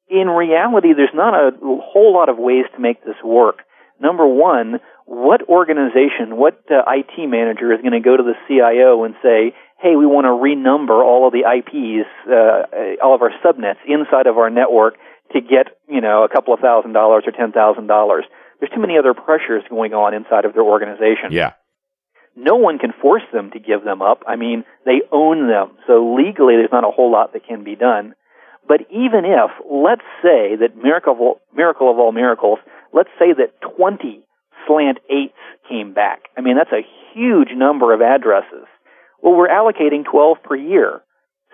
in 0.10 0.28
reality, 0.28 0.94
there's 0.94 1.14
not 1.14 1.34
a 1.34 1.52
whole 1.62 2.14
lot 2.14 2.30
of 2.30 2.38
ways 2.38 2.66
to 2.76 2.82
make 2.82 3.04
this 3.06 3.16
work. 3.24 3.64
Number 4.00 4.28
one, 4.28 4.80
what 5.06 5.48
organization, 5.48 6.36
what 6.36 6.60
uh, 6.70 6.84
IT 6.88 7.16
manager 7.30 7.72
is 7.72 7.82
going 7.82 7.94
to 7.94 8.04
go 8.04 8.18
to 8.18 8.24
the 8.24 8.36
CIO 8.48 9.04
and 9.04 9.16
say, 9.24 9.56
hey, 9.80 9.96
we 9.96 10.06
want 10.06 10.26
to 10.26 10.36
renumber 10.36 11.04
all 11.04 11.28
of 11.28 11.34
the 11.34 11.46
IPs, 11.46 12.10
uh, 12.28 13.04
all 13.04 13.16
of 13.16 13.22
our 13.22 13.32
subnets 13.44 13.80
inside 13.88 14.28
of 14.28 14.38
our 14.38 14.50
network 14.50 14.96
to 15.32 15.42
get, 15.42 15.78
you 15.88 16.02
know, 16.02 16.24
a 16.24 16.30
couple 16.30 16.54
of 16.54 16.60
thousand 16.60 16.94
dollars 16.94 17.24
or 17.26 17.32
ten 17.32 17.52
thousand 17.52 17.88
dollars 17.88 18.26
there's 18.64 18.72
too 18.74 18.80
many 18.80 18.98
other 18.98 19.14
pressures 19.14 19.62
going 19.70 19.94
on 19.94 20.14
inside 20.14 20.46
of 20.46 20.54
their 20.54 20.64
organization. 20.64 21.32
Yeah. 21.32 21.52
No 22.36 22.56
one 22.56 22.80
can 22.80 22.94
force 23.02 23.24
them 23.32 23.52
to 23.52 23.60
give 23.60 23.84
them 23.84 24.02
up. 24.02 24.24
I 24.28 24.36
mean, 24.36 24.64
they 24.86 25.02
own 25.12 25.48
them. 25.48 25.78
So 25.88 26.16
legally, 26.16 26.56
there's 26.56 26.72
not 26.72 26.84
a 26.84 26.92
whole 26.92 27.12
lot 27.12 27.34
that 27.34 27.48
can 27.48 27.64
be 27.64 27.76
done. 27.76 28.16
But 28.68 28.82
even 28.90 29.26
if, 29.26 29.52
let's 29.70 30.06
say 30.22 30.56
that 30.56 30.78
miracle, 30.82 31.42
miracle 31.54 31.92
of 31.92 32.00
all 32.00 32.12
miracles, 32.12 32.60
let's 32.94 33.10
say 33.20 33.34
that 33.34 33.60
20 33.76 34.26
slant 34.68 35.00
eights 35.10 35.38
came 35.70 35.94
back. 35.94 36.24
I 36.38 36.42
mean, 36.42 36.56
that's 36.56 36.72
a 36.72 36.88
huge 37.14 37.50
number 37.56 37.94
of 37.94 38.02
addresses. 38.02 38.66
Well, 39.22 39.36
we're 39.36 39.50
allocating 39.50 40.04
12 40.10 40.38
per 40.44 40.56
year. 40.56 41.02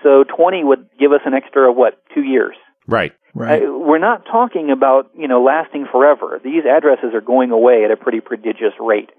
So 0.03 0.23
20 0.23 0.63
would 0.63 0.89
give 0.99 1.11
us 1.11 1.21
an 1.25 1.33
extra, 1.33 1.71
what, 1.71 2.01
two 2.13 2.23
years? 2.23 2.55
Right. 2.87 3.13
Right. 3.35 3.63
Uh, 3.63 3.71
we're 3.71 3.99
not 3.99 4.25
talking 4.25 4.71
about, 4.71 5.11
you 5.17 5.27
know, 5.27 5.43
lasting 5.43 5.85
forever. 5.91 6.39
These 6.43 6.63
addresses 6.65 7.13
are 7.13 7.21
going 7.21 7.51
away 7.51 7.83
at 7.85 7.91
a 7.91 7.97
pretty 7.97 8.21
prodigious 8.21 8.73
rate. 8.79 9.09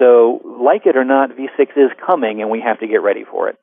So, 0.00 0.40
like 0.64 0.86
it 0.86 0.96
or 0.96 1.04
not, 1.04 1.30
V6 1.30 1.68
is 1.76 1.90
coming 2.04 2.40
and 2.40 2.50
we 2.50 2.60
have 2.60 2.80
to 2.80 2.88
get 2.88 3.02
ready 3.02 3.24
for 3.30 3.50
it. 3.50 3.56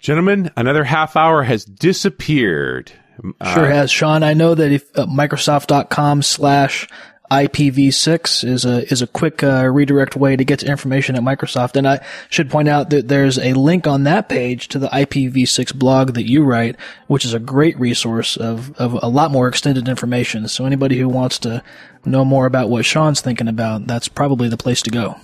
Gentlemen, 0.00 0.50
another 0.56 0.82
half 0.82 1.16
hour 1.16 1.44
has 1.44 1.64
disappeared. 1.64 2.90
Sure 3.22 3.66
uh, 3.66 3.68
has, 3.68 3.90
Sean. 3.90 4.24
I 4.24 4.34
know 4.34 4.54
that 4.56 4.72
if 4.72 4.84
uh, 4.98 5.06
Microsoft.com 5.06 6.22
slash 6.22 6.88
IPv6 7.32 8.44
is 8.44 8.66
a 8.66 8.86
is 8.92 9.00
a 9.00 9.06
quick 9.06 9.42
uh, 9.42 9.66
redirect 9.66 10.16
way 10.16 10.36
to 10.36 10.44
get 10.44 10.58
to 10.58 10.66
information 10.66 11.16
at 11.16 11.22
Microsoft. 11.22 11.76
And 11.76 11.88
I 11.88 12.04
should 12.28 12.50
point 12.50 12.68
out 12.68 12.90
that 12.90 13.08
there's 13.08 13.38
a 13.38 13.54
link 13.54 13.86
on 13.86 14.04
that 14.04 14.28
page 14.28 14.68
to 14.68 14.78
the 14.78 14.88
IPv6 14.88 15.74
blog 15.74 16.12
that 16.12 16.28
you 16.28 16.44
write, 16.44 16.76
which 17.06 17.24
is 17.24 17.32
a 17.32 17.38
great 17.38 17.78
resource 17.80 18.36
of 18.36 18.76
of 18.78 18.98
a 19.02 19.08
lot 19.08 19.30
more 19.30 19.48
extended 19.48 19.88
information. 19.88 20.46
So 20.46 20.66
anybody 20.66 20.98
who 20.98 21.08
wants 21.08 21.38
to 21.40 21.62
know 22.04 22.22
more 22.22 22.44
about 22.44 22.68
what 22.68 22.84
Sean's 22.84 23.22
thinking 23.22 23.48
about, 23.48 23.86
that's 23.86 24.08
probably 24.08 24.50
the 24.50 24.58
place 24.58 24.82
to 24.82 24.90
go. 24.90 25.16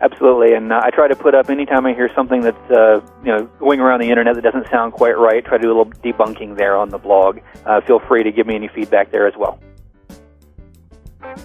Absolutely, 0.00 0.54
and 0.54 0.72
uh, 0.72 0.80
I 0.80 0.90
try 0.90 1.08
to 1.08 1.16
put 1.16 1.34
up 1.34 1.50
anytime 1.50 1.86
I 1.86 1.94
hear 1.94 2.10
something 2.14 2.42
that's 2.42 2.70
uh, 2.70 3.00
you 3.24 3.32
know 3.32 3.46
going 3.58 3.80
around 3.80 4.00
the 4.00 4.10
internet 4.10 4.36
that 4.36 4.42
doesn't 4.42 4.68
sound 4.70 4.92
quite 4.92 5.18
right. 5.18 5.44
Try 5.44 5.56
to 5.56 5.62
do 5.62 5.68
a 5.68 5.74
little 5.76 5.92
debunking 6.04 6.56
there 6.56 6.76
on 6.76 6.90
the 6.90 6.98
blog. 6.98 7.40
Uh, 7.66 7.80
feel 7.80 7.98
free 7.98 8.22
to 8.22 8.30
give 8.30 8.46
me 8.46 8.54
any 8.54 8.68
feedback 8.68 9.10
there 9.10 9.26
as 9.26 9.34
well. 9.36 9.58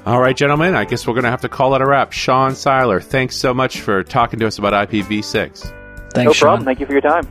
All 0.05 0.19
right, 0.19 0.35
gentlemen, 0.35 0.75
I 0.75 0.85
guess 0.85 1.05
we're 1.07 1.13
going 1.13 1.25
to 1.25 1.31
have 1.31 1.41
to 1.41 1.49
call 1.49 1.75
it 1.75 1.81
a 1.81 1.85
wrap. 1.85 2.11
Sean 2.11 2.51
Siler, 2.51 3.03
thanks 3.03 3.35
so 3.35 3.53
much 3.53 3.81
for 3.81 4.03
talking 4.03 4.39
to 4.39 4.47
us 4.47 4.57
about 4.57 4.89
IPv6. 4.89 5.33
Thanks, 6.13 6.15
no 6.15 6.33
Sean. 6.33 6.47
problem. 6.47 6.65
Thank 6.65 6.79
you 6.79 6.85
for 6.85 6.93
your 6.93 7.01
time. 7.01 7.27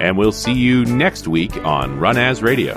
And 0.00 0.16
we'll 0.16 0.32
see 0.32 0.52
you 0.52 0.84
next 0.84 1.26
week 1.26 1.56
on 1.64 1.98
Run 1.98 2.18
As 2.18 2.42
Radio. 2.42 2.74